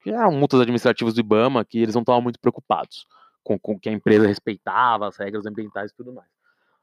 que 0.00 0.10
eram 0.10 0.30
multas 0.32 0.60
administrativas 0.60 1.14
do 1.14 1.20
IBAMA, 1.20 1.64
que 1.64 1.78
eles 1.80 1.94
não 1.96 2.02
estavam 2.02 2.22
muito 2.22 2.38
preocupados 2.38 3.04
com, 3.42 3.58
com 3.58 3.78
que 3.80 3.88
a 3.88 3.92
empresa 3.92 4.28
respeitava 4.28 5.08
as 5.08 5.16
regras 5.16 5.44
ambientais 5.44 5.90
e 5.90 5.94
tudo 5.96 6.12
mais 6.12 6.28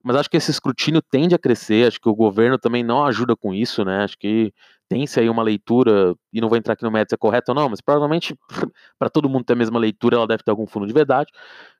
mas 0.03 0.15
acho 0.15 0.29
que 0.29 0.37
esse 0.37 0.51
escrutínio 0.51 1.01
tende 1.01 1.35
a 1.35 1.39
crescer, 1.39 1.87
acho 1.87 1.99
que 1.99 2.09
o 2.09 2.15
governo 2.15 2.57
também 2.57 2.83
não 2.83 3.05
ajuda 3.05 3.35
com 3.35 3.53
isso, 3.53 3.83
né? 3.85 4.03
Acho 4.03 4.17
que 4.17 4.53
tem-se 4.89 5.19
aí 5.21 5.29
uma 5.29 5.41
leitura, 5.41 6.13
e 6.33 6.41
não 6.41 6.49
vou 6.49 6.57
entrar 6.57 6.73
aqui 6.73 6.83
no 6.83 6.91
mérito 6.91 7.11
se 7.11 7.15
é 7.15 7.17
correto 7.17 7.51
ou 7.51 7.55
não, 7.55 7.69
mas 7.69 7.79
provavelmente 7.79 8.35
para 8.99 9.09
todo 9.09 9.29
mundo 9.29 9.45
ter 9.45 9.53
a 9.53 9.55
mesma 9.55 9.79
leitura, 9.79 10.17
ela 10.17 10.27
deve 10.27 10.43
ter 10.43 10.51
algum 10.51 10.67
fundo 10.67 10.85
de 10.85 10.91
verdade, 10.91 11.31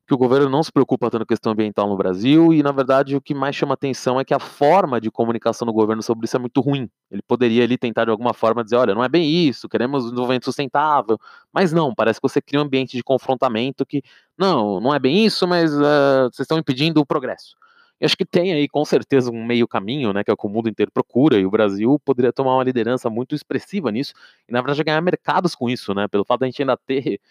que 0.08 0.14
o 0.14 0.18
governo 0.18 0.50
não 0.50 0.64
se 0.64 0.72
preocupa 0.72 1.10
tanto 1.10 1.22
com 1.22 1.24
a 1.24 1.28
questão 1.36 1.52
ambiental 1.52 1.90
no 1.90 1.98
Brasil, 1.98 2.54
e 2.54 2.64
na 2.64 2.72
verdade 2.72 3.16
o 3.16 3.22
que 3.22 3.34
mais 3.34 3.56
chama 3.56 3.74
atenção 3.74 4.20
é 4.20 4.24
que 4.24 4.34
a 4.34 4.40
forma 4.40 5.00
de 5.00 5.12
comunicação 5.12 5.66
do 5.66 5.74
governo 5.74 6.02
sobre 6.02 6.26
isso 6.26 6.38
é 6.38 6.40
muito 6.40 6.62
ruim. 6.62 6.90
Ele 7.10 7.22
poderia 7.22 7.64
ali 7.64 7.78
tentar 7.78 8.06
de 8.06 8.12
alguma 8.12 8.34
forma 8.34 8.64
dizer, 8.64 8.78
olha, 8.78 8.96
não 8.96 9.04
é 9.04 9.10
bem 9.10 9.30
isso, 9.30 9.68
queremos 9.70 10.04
um 10.04 10.10
desenvolvimento 10.10 10.46
sustentável, 10.46 11.18
mas 11.54 11.74
não, 11.74 11.94
parece 11.94 12.20
que 12.20 12.28
você 12.28 12.42
cria 12.42 12.62
um 12.62 12.64
ambiente 12.64 12.96
de 12.96 13.04
confrontamento 13.04 13.86
que, 13.86 14.02
não, 14.38 14.80
não 14.80 14.94
é 14.94 15.00
bem 15.00 15.26
isso, 15.26 15.48
mas 15.48 15.74
uh, 15.74 16.30
vocês 16.32 16.46
estão 16.46 16.58
impedindo 16.58 17.02
o 17.02 17.06
progresso. 17.06 17.56
E 18.02 18.06
acho 18.06 18.18
que 18.18 18.26
tem 18.26 18.52
aí, 18.52 18.68
com 18.68 18.84
certeza, 18.84 19.32
um 19.32 19.46
meio 19.46 19.68
caminho, 19.68 20.12
né, 20.12 20.24
que 20.24 20.32
é 20.32 20.34
o 20.34 20.38
que 20.38 20.48
o 20.48 20.50
mundo 20.50 20.68
inteiro 20.68 20.92
procura, 20.92 21.38
e 21.38 21.46
o 21.46 21.52
Brasil 21.52 22.00
poderia 22.04 22.34
tomar 22.34 22.56
uma 22.56 22.64
liderança 22.64 23.12
muito 23.12 23.36
expressiva 23.36 23.92
nisso, 23.92 24.14
e 24.50 24.52
na 24.52 24.60
verdade 24.60 24.84
ganhar 24.84 25.02
mercados 25.02 25.54
com 25.56 25.70
isso, 25.70 25.94
né, 25.94 26.08
pelo 26.08 26.26
fato 26.26 26.40
de 26.40 26.46
a 26.46 26.48
gente 26.50 26.62
ainda 26.64 26.76
ter 26.76 27.22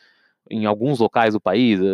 em 0.50 0.66
alguns 0.66 0.98
locais 1.00 1.34
do 1.34 1.40
país, 1.40 1.80
eh, 1.80 1.84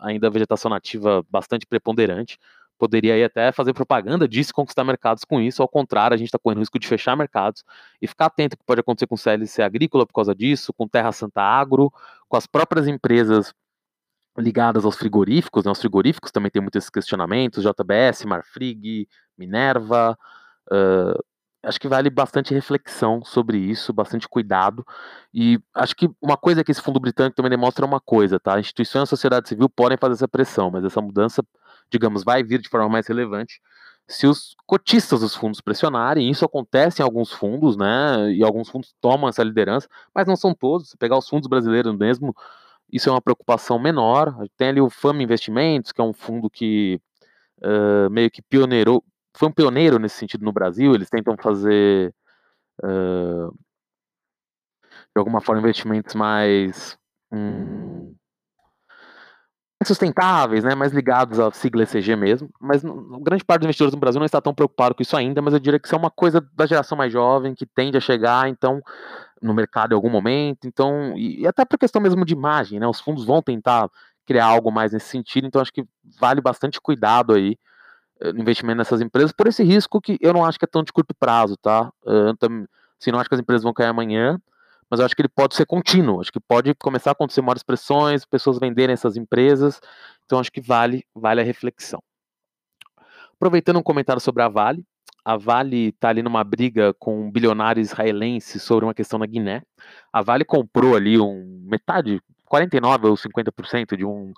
ainda 0.00 0.30
vegetação 0.30 0.70
nativa 0.70 1.24
bastante 1.30 1.66
preponderante, 1.66 2.38
poderia 2.78 3.14
aí 3.14 3.24
até 3.24 3.52
fazer 3.52 3.72
propaganda 3.74 4.26
disso, 4.28 4.52
conquistar 4.54 4.84
mercados 4.84 5.24
com 5.24 5.40
isso, 5.40 5.62
ao 5.62 5.68
contrário, 5.68 6.14
a 6.14 6.18
gente 6.18 6.28
está 6.28 6.38
correndo 6.38 6.60
risco 6.60 6.78
de 6.78 6.88
fechar 6.88 7.16
mercados 7.16 7.64
e 8.00 8.06
ficar 8.08 8.26
atento 8.26 8.56
que 8.56 8.64
pode 8.64 8.80
acontecer 8.80 9.06
com 9.06 9.14
o 9.14 9.18
CLC 9.18 9.62
Agrícola 9.62 10.06
por 10.06 10.14
causa 10.14 10.34
disso, 10.34 10.72
com 10.72 10.88
Terra 10.88 11.12
Santa 11.12 11.42
Agro, 11.42 11.92
com 12.28 12.36
as 12.36 12.46
próprias 12.46 12.88
empresas 12.88 13.54
ligadas 14.38 14.84
aos 14.84 14.96
frigoríficos, 14.96 15.64
né, 15.64 15.70
os 15.70 15.78
frigoríficos 15.78 16.30
também 16.30 16.50
têm 16.50 16.62
muitos 16.62 16.88
questionamentos, 16.88 17.62
JBS, 17.62 18.24
Marfrig, 18.24 19.08
Minerva, 19.36 20.16
uh, 20.70 21.24
acho 21.62 21.78
que 21.78 21.88
vale 21.88 22.10
bastante 22.10 22.52
reflexão 22.52 23.24
sobre 23.24 23.58
isso, 23.58 23.92
bastante 23.92 24.28
cuidado. 24.28 24.84
E 25.32 25.60
acho 25.74 25.94
que 25.94 26.10
uma 26.20 26.36
coisa 26.36 26.64
que 26.64 26.72
esse 26.72 26.82
fundo 26.82 26.98
britânico 26.98 27.36
também 27.36 27.50
demonstra 27.50 27.84
é 27.84 27.88
uma 27.88 28.00
coisa, 28.00 28.40
tá? 28.40 28.58
Instituições 28.58 29.02
da 29.02 29.06
sociedade 29.06 29.48
civil 29.48 29.68
podem 29.68 29.96
fazer 29.98 30.14
essa 30.14 30.28
pressão, 30.28 30.70
mas 30.70 30.84
essa 30.84 31.00
mudança, 31.00 31.42
digamos, 31.90 32.24
vai 32.24 32.42
vir 32.42 32.60
de 32.60 32.68
forma 32.68 32.88
mais 32.88 33.06
relevante 33.06 33.60
se 34.08 34.26
os 34.26 34.54
cotistas 34.66 35.20
dos 35.20 35.34
fundos 35.34 35.60
pressionarem. 35.60 36.30
Isso 36.30 36.44
acontece 36.44 37.00
em 37.00 37.04
alguns 37.04 37.32
fundos, 37.32 37.76
né? 37.76 38.32
E 38.32 38.42
alguns 38.42 38.68
fundos 38.68 38.94
tomam 39.00 39.28
essa 39.28 39.42
liderança, 39.42 39.88
mas 40.14 40.26
não 40.26 40.36
são 40.36 40.54
todos. 40.54 40.90
Se 40.90 40.96
pegar 40.96 41.16
os 41.16 41.28
fundos 41.28 41.48
brasileiros 41.48 41.96
mesmo, 41.96 42.34
isso 42.92 43.08
é 43.08 43.12
uma 43.12 43.22
preocupação 43.22 43.78
menor. 43.78 44.36
Tem 44.56 44.68
ali 44.68 44.80
o 44.80 44.90
Fama 44.90 45.22
Investimentos, 45.22 45.92
que 45.92 46.00
é 46.00 46.04
um 46.04 46.12
fundo 46.12 46.50
que 46.50 47.00
uh, 47.62 48.10
meio 48.10 48.30
que 48.30 48.42
pioneirou, 48.42 49.02
foi 49.34 49.48
um 49.48 49.52
pioneiro 49.52 49.98
nesse 49.98 50.16
sentido 50.16 50.44
no 50.44 50.52
Brasil. 50.52 50.94
Eles 50.94 51.08
tentam 51.08 51.36
fazer, 51.36 52.14
uh, 52.84 53.50
de 53.50 55.18
alguma 55.18 55.40
forma, 55.40 55.62
investimentos 55.62 56.14
mais 56.14 56.98
hum, 57.32 58.14
sustentáveis, 59.84 60.64
né, 60.64 60.74
mais 60.74 60.92
ligados 60.92 61.40
à 61.40 61.50
sigla 61.50 61.82
ECG 61.82 62.14
mesmo. 62.16 62.50
Mas 62.60 62.82
grande 63.22 63.44
parte 63.44 63.60
dos 63.60 63.66
investidores 63.66 63.94
no 63.94 64.00
Brasil 64.00 64.18
não 64.18 64.26
está 64.26 64.40
tão 64.40 64.54
preocupado 64.54 64.94
com 64.94 65.02
isso 65.02 65.16
ainda, 65.16 65.40
mas 65.40 65.54
eu 65.54 65.60
diria 65.60 65.80
que 65.80 65.86
isso 65.86 65.94
é 65.94 65.98
uma 65.98 66.10
coisa 66.10 66.46
da 66.54 66.66
geração 66.66 66.96
mais 66.96 67.12
jovem 67.12 67.54
que 67.54 67.66
tende 67.66 67.96
a 67.96 68.00
chegar, 68.00 68.48
então 68.48 68.80
no 69.42 69.52
mercado 69.52 69.92
em 69.92 69.94
algum 69.94 70.10
momento, 70.10 70.66
então 70.66 71.16
e, 71.16 71.40
e 71.40 71.46
até 71.46 71.64
por 71.64 71.78
questão 71.78 72.00
mesmo 72.00 72.24
de 72.24 72.32
imagem, 72.32 72.78
né? 72.78 72.86
Os 72.86 73.00
fundos 73.00 73.24
vão 73.24 73.42
tentar 73.42 73.90
criar 74.24 74.46
algo 74.46 74.70
mais 74.70 74.92
nesse 74.92 75.08
sentido, 75.08 75.46
então 75.46 75.60
acho 75.60 75.72
que 75.72 75.84
vale 76.20 76.40
bastante 76.40 76.80
cuidado 76.80 77.34
aí 77.34 77.58
no 78.22 78.40
investimento 78.40 78.78
nessas 78.78 79.00
empresas, 79.00 79.32
por 79.32 79.48
esse 79.48 79.64
risco 79.64 80.00
que 80.00 80.16
eu 80.20 80.32
não 80.32 80.44
acho 80.44 80.56
que 80.58 80.64
é 80.64 80.68
tão 80.68 80.84
de 80.84 80.92
curto 80.92 81.12
prazo, 81.12 81.56
tá? 81.56 81.92
Também, 82.38 82.68
assim, 83.00 83.10
não 83.10 83.18
acho 83.18 83.28
que 83.28 83.34
as 83.34 83.40
empresas 83.40 83.64
vão 83.64 83.72
cair 83.72 83.88
amanhã, 83.88 84.40
mas 84.88 85.00
eu 85.00 85.06
acho 85.06 85.16
que 85.16 85.22
ele 85.22 85.28
pode 85.28 85.56
ser 85.56 85.66
contínuo, 85.66 86.20
acho 86.20 86.30
que 86.30 86.38
pode 86.38 86.72
começar 86.74 87.10
a 87.10 87.12
acontecer 87.12 87.40
maiores 87.40 87.64
pressões, 87.64 88.24
pessoas 88.24 88.60
venderem 88.60 88.92
essas 88.92 89.16
empresas, 89.16 89.80
então 90.24 90.38
acho 90.38 90.52
que 90.52 90.60
vale, 90.60 91.04
vale 91.12 91.40
a 91.40 91.44
reflexão. 91.44 92.00
Aproveitando 93.34 93.78
um 93.78 93.82
comentário 93.82 94.20
sobre 94.20 94.42
a 94.44 94.48
Vale, 94.48 94.84
a 95.24 95.36
Vale 95.36 95.88
está 95.88 96.08
ali 96.08 96.22
numa 96.22 96.42
briga 96.42 96.92
com 96.94 97.26
um 97.26 97.30
bilionário 97.30 97.80
israelense 97.80 98.58
sobre 98.58 98.84
uma 98.84 98.94
questão 98.94 99.18
na 99.18 99.26
Guiné. 99.26 99.62
A 100.12 100.22
Vale 100.22 100.44
comprou 100.44 100.96
ali 100.96 101.18
um 101.18 101.64
metade, 101.64 102.20
49 102.46 103.08
ou 103.08 103.16
50% 103.16 103.96
de 103.96 104.04
um 104.04 104.32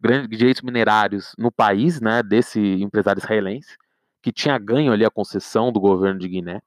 grande 0.00 0.28
direitos 0.28 0.62
minerários 0.62 1.34
no 1.38 1.52
país, 1.52 2.00
né, 2.00 2.22
desse 2.22 2.58
empresário 2.82 3.20
israelense, 3.20 3.76
que 4.22 4.32
tinha 4.32 4.58
ganho 4.58 4.92
ali 4.92 5.04
a 5.04 5.10
concessão 5.10 5.70
do 5.70 5.78
governo 5.78 6.18
de 6.18 6.28
Guiné, 6.28 6.62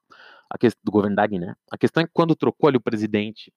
que, 0.60 0.70
do 0.84 0.92
governo 0.92 1.16
da 1.16 1.26
Guiné. 1.26 1.56
A 1.72 1.78
questão 1.78 2.04
é 2.04 2.06
que 2.06 2.12
quando 2.14 2.36
trocou 2.36 2.68
ali 2.68 2.78
o 2.78 2.82
presidente, 2.82 3.52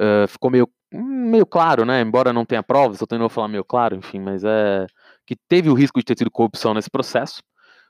uh, 0.00 0.26
ficou 0.26 0.50
meio, 0.50 0.68
meio 0.90 1.44
claro, 1.44 1.84
né, 1.84 2.00
embora 2.00 2.32
não 2.32 2.46
tenha 2.46 2.62
provas, 2.62 3.00
eu 3.00 3.06
tenho 3.06 3.28
falar 3.28 3.48
meio 3.48 3.64
claro, 3.64 3.94
enfim, 3.94 4.20
mas 4.20 4.42
é 4.42 4.86
que 5.26 5.36
teve 5.48 5.68
o 5.68 5.74
risco 5.74 5.98
de 5.98 6.04
ter 6.04 6.14
tido 6.14 6.30
corrupção 6.30 6.72
nesse 6.72 6.88
processo. 6.88 7.42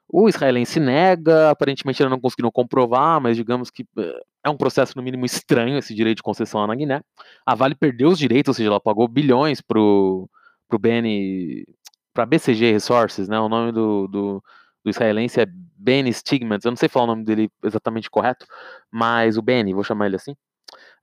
O 0.09 0.29
israelense 0.29 0.79
nega, 0.79 1.51
aparentemente 1.51 2.03
ainda 2.03 2.11
não 2.11 2.21
conseguiram 2.21 2.51
comprovar, 2.51 3.21
mas 3.21 3.37
digamos 3.37 3.71
que 3.71 3.83
uh, 3.83 4.21
é 4.45 4.51
um 4.51 4.57
processo 4.57 4.93
no 4.97 5.03
mínimo 5.03 5.27
estranho 5.27 5.79
esse 5.79 5.95
direito 5.95 6.19
de 6.19 6.23
concessão 6.23 6.61
lá 6.61 6.67
na 6.69 6.75
Guiné. 6.75 7.03
A 7.45 7.55
Vale 7.55 7.75
perdeu 7.75 8.09
os 8.09 8.19
direitos, 8.19 8.51
ou 8.51 8.55
seja, 8.55 8.69
ela 8.69 8.81
pagou 8.81 9.09
bilhões 9.09 9.61
pro 9.61 10.29
pro 10.69 10.79
BN, 10.81 11.65
para 12.13 12.27
BCG 12.27 12.73
Resources, 12.73 13.29
né? 13.29 13.39
O 13.39 13.49
nome 13.49 13.71
do, 13.73 14.09
do, 14.09 14.43
do 14.85 14.91
israelense 14.91 15.41
é 15.41 15.47
Ben 15.77 16.11
Stigmans, 16.13 16.65
eu 16.65 16.71
não 16.71 16.77
sei 16.77 16.89
falar 16.89 17.05
o 17.05 17.09
nome 17.09 17.25
dele 17.25 17.51
exatamente 17.63 18.11
correto, 18.11 18.47
mas 18.91 19.37
o 19.37 19.43
Benny, 19.43 19.75
vou 19.75 19.85
chamar 19.85 20.07
ele 20.07 20.17
assim, 20.17 20.35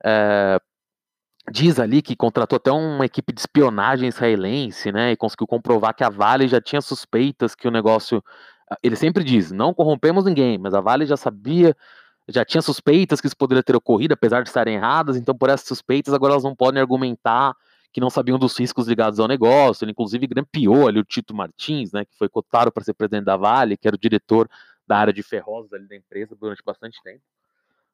é, 0.04 0.60
diz 1.52 1.80
ali 1.80 2.02
que 2.02 2.16
contratou 2.16 2.58
até 2.58 2.72
uma 2.72 3.06
equipe 3.06 3.32
de 3.34 3.42
espionagem 3.42 4.10
israelense, 4.10 4.92
né, 4.92 5.12
e 5.12 5.18
conseguiu 5.18 5.48
comprovar 5.48 5.96
que 5.96 6.04
a 6.04 6.10
Vale 6.10 6.48
já 6.48 6.60
tinha 6.60 6.82
suspeitas 6.82 7.56
que 7.56 7.68
o 7.68 7.72
negócio, 7.72 8.24
ele 8.82 8.96
sempre 8.96 9.24
diz, 9.24 9.52
não 9.52 9.74
corrompemos 9.74 10.26
ninguém, 10.26 10.58
mas 10.58 10.74
a 10.74 10.82
Vale 10.82 11.06
já 11.06 11.18
sabia, 11.18 11.76
já 12.28 12.46
tinha 12.46 12.62
suspeitas 12.62 13.20
que 13.20 13.28
isso 13.28 13.38
poderia 13.38 13.64
ter 13.64 13.76
ocorrido, 13.76 14.14
apesar 14.14 14.42
de 14.42 14.50
estarem 14.50 14.76
erradas, 14.76 15.18
então 15.18 15.36
por 15.36 15.50
essas 15.50 15.68
suspeitas 15.68 16.14
agora 16.14 16.34
elas 16.34 16.44
não 16.44 16.56
podem 16.56 16.82
argumentar 16.82 17.56
que 17.94 18.02
não 18.02 18.10
sabiam 18.10 18.40
dos 18.40 18.58
riscos 18.58 18.88
ligados 18.88 19.20
ao 19.20 19.28
negócio. 19.28 19.86
Ele, 19.86 19.92
inclusive, 19.92 20.26
grampeou 20.26 20.88
ali 20.88 21.00
o 21.00 21.04
Tito 21.04 21.34
Martins, 21.34 21.92
né, 21.92 22.04
que 22.04 22.18
foi 22.18 22.28
cotado 22.28 22.72
para 22.72 22.84
ser 22.84 22.94
presidente 22.96 23.26
da 23.26 23.38
Vale, 23.38 23.78
que 23.78 23.88
era 23.88 23.96
o 23.96 24.00
diretor 24.00 24.50
da 24.88 24.98
área 24.98 25.14
de 25.14 25.22
ferrosos 25.22 25.72
ali 25.72 25.88
da 25.88 25.96
empresa 25.96 26.36
durante 26.36 26.64
bastante 26.66 27.00
tempo. 27.04 27.22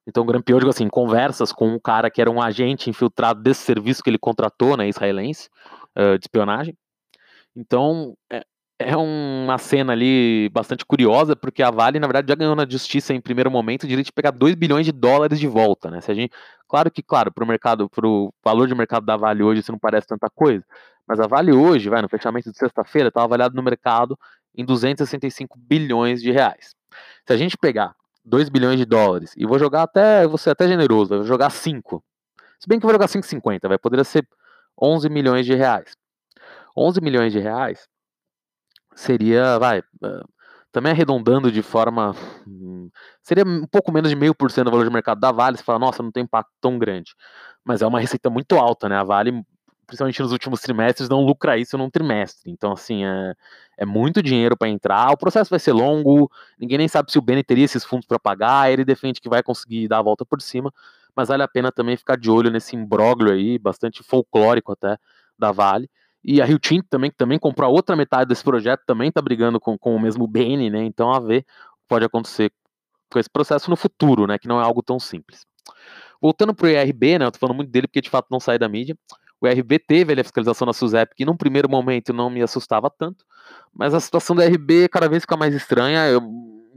Então, 0.06 0.24
grampeou, 0.24 0.58
digo 0.58 0.70
assim, 0.70 0.88
conversas 0.88 1.52
com 1.52 1.68
um 1.68 1.78
cara 1.78 2.10
que 2.10 2.20
era 2.20 2.30
um 2.30 2.40
agente 2.40 2.88
infiltrado 2.88 3.42
desse 3.42 3.60
serviço 3.60 4.02
que 4.02 4.08
ele 4.08 4.18
contratou, 4.18 4.74
né, 4.74 4.88
israelense, 4.88 5.50
uh, 5.96 6.18
de 6.18 6.24
espionagem. 6.24 6.76
Então, 7.54 8.16
é, 8.32 8.42
é 8.80 8.96
uma 8.96 9.58
cena 9.58 9.92
ali 9.92 10.48
bastante 10.48 10.86
curiosa, 10.86 11.36
porque 11.36 11.62
a 11.62 11.70
Vale, 11.70 12.00
na 12.00 12.06
verdade, 12.06 12.28
já 12.30 12.34
ganhou 12.34 12.56
na 12.56 12.66
justiça 12.66 13.12
em 13.12 13.20
primeiro 13.20 13.50
momento 13.50 13.84
o 13.84 13.86
direito 13.86 14.06
de 14.06 14.12
pegar 14.12 14.30
2 14.30 14.54
bilhões 14.54 14.86
de 14.86 14.92
dólares 14.92 15.38
de 15.38 15.46
volta, 15.46 15.90
né? 15.90 16.00
Se 16.00 16.10
a 16.10 16.14
gente, 16.14 16.32
claro 16.66 16.90
que, 16.90 17.02
claro, 17.02 17.30
para 17.30 17.44
o 17.44 17.46
mercado, 17.46 17.90
para 17.90 18.08
o 18.08 18.32
valor 18.42 18.66
de 18.66 18.74
mercado 18.74 19.04
da 19.04 19.18
Vale 19.18 19.42
hoje, 19.42 19.60
isso 19.60 19.70
não 19.70 19.78
parece 19.78 20.06
tanta 20.06 20.30
coisa, 20.30 20.64
mas 21.06 21.20
a 21.20 21.26
Vale 21.26 21.52
hoje, 21.52 21.90
vai, 21.90 22.00
no 22.00 22.08
fechamento 22.08 22.50
de 22.50 22.56
sexta-feira, 22.56 23.08
estava 23.08 23.26
avaliado 23.26 23.54
no 23.54 23.62
mercado 23.62 24.18
em 24.56 24.64
265 24.64 25.58
bilhões 25.58 26.22
de 26.22 26.30
reais. 26.30 26.74
Se 27.26 27.34
a 27.34 27.36
gente 27.36 27.58
pegar 27.58 27.94
2 28.24 28.48
bilhões 28.48 28.78
de 28.78 28.86
dólares, 28.86 29.34
e 29.36 29.44
vou 29.44 29.58
jogar 29.58 29.82
até, 29.82 30.26
vou 30.26 30.38
ser 30.38 30.50
até 30.50 30.66
generoso, 30.66 31.16
vou 31.16 31.24
jogar 31.24 31.50
5. 31.50 32.02
Se 32.58 32.66
bem 32.66 32.80
que 32.80 32.86
eu 32.86 32.88
vou 32.88 32.94
jogar 32.94 33.08
5,50, 33.08 33.68
vai, 33.68 33.76
poderia 33.76 34.04
ser 34.04 34.26
11 34.80 35.10
milhões 35.10 35.44
de 35.44 35.54
reais. 35.54 35.92
11 36.74 36.98
milhões 37.02 37.30
de 37.30 37.38
reais 37.38 37.86
seria, 38.94 39.58
vai, 39.58 39.82
também 40.72 40.92
arredondando 40.92 41.50
de 41.50 41.62
forma. 41.62 42.14
Hum, 42.46 42.90
seria 43.22 43.44
um 43.44 43.66
pouco 43.66 43.92
menos 43.92 44.10
de 44.10 44.16
meio 44.16 44.34
por 44.34 44.50
cento 44.50 44.66
do 44.66 44.70
valor 44.70 44.84
de 44.86 44.92
mercado 44.92 45.20
da 45.20 45.32
Vale. 45.32 45.56
Você 45.56 45.64
fala, 45.64 45.78
nossa, 45.78 46.02
não 46.02 46.12
tem 46.12 46.24
impacto 46.24 46.50
tão 46.60 46.78
grande. 46.78 47.14
Mas 47.64 47.82
é 47.82 47.86
uma 47.86 48.00
receita 48.00 48.30
muito 48.30 48.56
alta, 48.56 48.88
né? 48.88 48.96
A 48.96 49.04
Vale, 49.04 49.44
principalmente 49.86 50.22
nos 50.22 50.32
últimos 50.32 50.60
trimestres, 50.60 51.08
não 51.08 51.22
lucra 51.24 51.58
isso 51.58 51.76
num 51.76 51.90
trimestre. 51.90 52.50
Então, 52.50 52.72
assim, 52.72 53.04
é, 53.04 53.34
é 53.78 53.84
muito 53.86 54.22
dinheiro 54.22 54.56
para 54.56 54.68
entrar. 54.68 55.10
O 55.10 55.16
processo 55.16 55.50
vai 55.50 55.58
ser 55.58 55.72
longo, 55.72 56.30
ninguém 56.58 56.78
nem 56.78 56.88
sabe 56.88 57.10
se 57.10 57.18
o 57.18 57.22
Beni 57.22 57.42
teria 57.42 57.64
esses 57.64 57.84
fundos 57.84 58.06
para 58.06 58.18
pagar. 58.18 58.70
Ele 58.70 58.84
defende 58.84 59.20
que 59.20 59.28
vai 59.28 59.42
conseguir 59.42 59.88
dar 59.88 59.98
a 59.98 60.02
volta 60.02 60.24
por 60.24 60.40
cima. 60.40 60.72
Mas 61.16 61.28
vale 61.28 61.42
a 61.42 61.48
pena 61.48 61.72
também 61.72 61.96
ficar 61.96 62.16
de 62.16 62.30
olho 62.30 62.50
nesse 62.50 62.76
imbróglio 62.76 63.32
aí, 63.32 63.58
bastante 63.58 64.02
folclórico 64.02 64.72
até, 64.72 64.96
da 65.36 65.50
Vale. 65.50 65.90
E 66.22 66.40
a 66.40 66.44
Rio 66.44 66.58
Tinto 66.58 66.86
também, 66.88 67.10
que 67.10 67.16
também 67.16 67.38
comprou 67.38 67.68
a 67.68 67.72
outra 67.72 67.96
metade 67.96 68.28
desse 68.28 68.44
projeto, 68.44 68.82
também 68.86 69.08
está 69.08 69.22
brigando 69.22 69.58
com, 69.58 69.78
com 69.78 69.94
o 69.94 70.00
mesmo 70.00 70.26
BN, 70.26 70.70
né? 70.70 70.84
Então 70.84 71.12
a 71.12 71.18
ver 71.18 71.44
pode 71.88 72.04
acontecer 72.04 72.52
com 73.10 73.18
esse 73.18 73.28
processo 73.28 73.68
no 73.70 73.76
futuro, 73.76 74.26
né? 74.26 74.38
Que 74.38 74.46
não 74.46 74.60
é 74.60 74.64
algo 74.64 74.82
tão 74.82 74.98
simples. 75.00 75.44
Voltando 76.20 76.54
para 76.54 76.66
o 76.66 76.70
IRB, 76.70 77.18
né? 77.18 77.26
Eu 77.26 77.32
tô 77.32 77.38
falando 77.38 77.56
muito 77.56 77.70
dele 77.70 77.86
porque 77.86 78.00
de 78.00 78.10
fato 78.10 78.28
não 78.30 78.38
sai 78.38 78.58
da 78.58 78.68
mídia. 78.68 78.96
O 79.40 79.48
IRB 79.48 79.78
teve 79.78 80.12
ali, 80.12 80.20
a 80.20 80.24
fiscalização 80.24 80.66
da 80.66 80.72
SUSEP, 80.72 81.14
que 81.16 81.24
num 81.24 81.36
primeiro 81.36 81.68
momento 81.68 82.12
não 82.12 82.28
me 82.28 82.42
assustava 82.42 82.90
tanto, 82.90 83.24
mas 83.72 83.94
a 83.94 84.00
situação 84.00 84.36
do 84.36 84.42
IRB 84.42 84.88
cada 84.88 85.08
vez 85.08 85.22
fica 85.22 85.36
mais 85.36 85.54
estranha. 85.54 86.06
Eu 86.06 86.20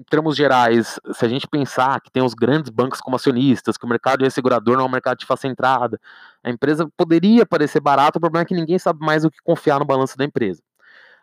em 0.04 0.10
termos 0.10 0.36
gerais, 0.36 1.00
se 1.14 1.26
a 1.26 1.30
gente 1.30 1.48
pensar 1.48 2.02
que 2.02 2.12
tem 2.12 2.22
os 2.22 2.34
grandes 2.34 2.70
bancos 2.70 3.00
como 3.00 3.16
acionistas, 3.16 3.78
que 3.78 3.86
o 3.86 3.90
mercado 3.90 4.24
de 4.24 4.30
segurador 4.30 4.76
não 4.76 4.84
é 4.84 4.88
um 4.88 4.92
mercado 4.92 5.18
de 5.18 5.26
face 5.26 5.48
entrada, 5.48 5.98
a 6.44 6.50
empresa 6.50 6.90
poderia 6.98 7.46
parecer 7.46 7.80
barata, 7.80 8.18
o 8.18 8.22
problema 8.22 8.44
é 8.44 8.46
que 8.46 8.54
ninguém 8.54 8.78
sabe 8.78 9.00
mais 9.00 9.24
o 9.24 9.32
que 9.32 9.38
confiar 9.42 9.80
no 9.80 9.86
balanço 9.86 10.18
da 10.18 10.26
empresa. 10.26 10.62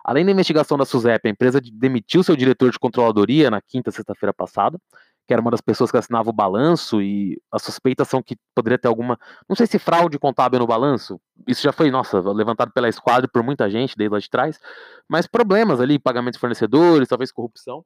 Além 0.02 0.24
da 0.24 0.32
investigação 0.32 0.78
da 0.78 0.86
SUSEP, 0.86 1.28
a 1.28 1.30
empresa 1.30 1.60
demitiu 1.74 2.22
seu 2.22 2.34
diretor 2.34 2.70
de 2.70 2.78
controladoria 2.78 3.50
na 3.50 3.60
quinta, 3.60 3.90
sexta-feira 3.90 4.32
passada, 4.32 4.80
que 5.28 5.34
era 5.34 5.42
uma 5.42 5.50
das 5.50 5.60
pessoas 5.60 5.90
que 5.90 5.98
assinava 5.98 6.30
o 6.30 6.32
balanço, 6.32 7.02
e 7.02 7.38
as 7.52 7.62
suspeitas 7.62 8.08
são 8.08 8.22
que 8.22 8.34
poderia 8.54 8.78
ter 8.78 8.88
alguma, 8.88 9.18
não 9.46 9.54
sei 9.54 9.66
se 9.66 9.78
fraude 9.78 10.18
contábil 10.18 10.58
no 10.58 10.66
balanço, 10.66 11.20
isso 11.46 11.62
já 11.62 11.70
foi, 11.70 11.90
nossa, 11.90 12.18
levantado 12.18 12.72
pela 12.72 12.88
esquadra 12.88 13.28
por 13.30 13.42
muita 13.42 13.68
gente 13.68 13.94
desde 13.94 14.14
lá 14.14 14.18
de 14.18 14.30
trás, 14.30 14.58
mas 15.06 15.26
problemas 15.26 15.80
ali, 15.80 15.98
pagamento 15.98 16.34
de 16.34 16.40
fornecedores, 16.40 17.06
talvez 17.08 17.30
corrupção, 17.30 17.84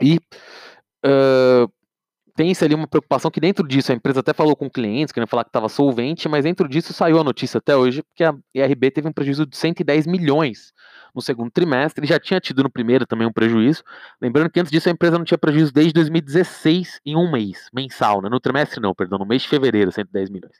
e 0.00 0.18
uh, 1.04 1.70
tem-se 2.38 2.64
ali 2.64 2.72
uma 2.72 2.86
preocupação 2.86 3.32
que 3.32 3.40
dentro 3.40 3.66
disso, 3.66 3.90
a 3.90 3.94
empresa 3.96 4.20
até 4.20 4.32
falou 4.32 4.54
com 4.54 4.70
clientes, 4.70 5.10
querendo 5.10 5.28
falar 5.28 5.42
que 5.42 5.48
estava 5.48 5.68
solvente, 5.68 6.28
mas 6.28 6.44
dentro 6.44 6.68
disso 6.68 6.92
saiu 6.92 7.18
a 7.18 7.24
notícia 7.24 7.58
até 7.58 7.76
hoje, 7.76 8.00
porque 8.00 8.22
a 8.22 8.32
IRB 8.54 8.92
teve 8.92 9.08
um 9.08 9.12
prejuízo 9.12 9.44
de 9.44 9.56
110 9.56 10.06
milhões 10.06 10.72
no 11.12 11.20
segundo 11.20 11.50
trimestre, 11.50 12.06
já 12.06 12.16
tinha 12.20 12.38
tido 12.38 12.62
no 12.62 12.70
primeiro 12.70 13.04
também 13.04 13.26
um 13.26 13.32
prejuízo. 13.32 13.82
Lembrando 14.22 14.50
que 14.50 14.60
antes 14.60 14.70
disso 14.70 14.88
a 14.88 14.92
empresa 14.92 15.18
não 15.18 15.24
tinha 15.24 15.36
prejuízo 15.36 15.72
desde 15.72 15.92
2016 15.94 17.00
em 17.04 17.16
um 17.16 17.28
mês, 17.28 17.68
mensal, 17.74 18.22
né? 18.22 18.28
no 18.28 18.38
trimestre 18.38 18.80
não, 18.80 18.94
perdão, 18.94 19.18
no 19.18 19.26
mês 19.26 19.42
de 19.42 19.48
fevereiro, 19.48 19.90
110 19.90 20.30
milhões. 20.30 20.56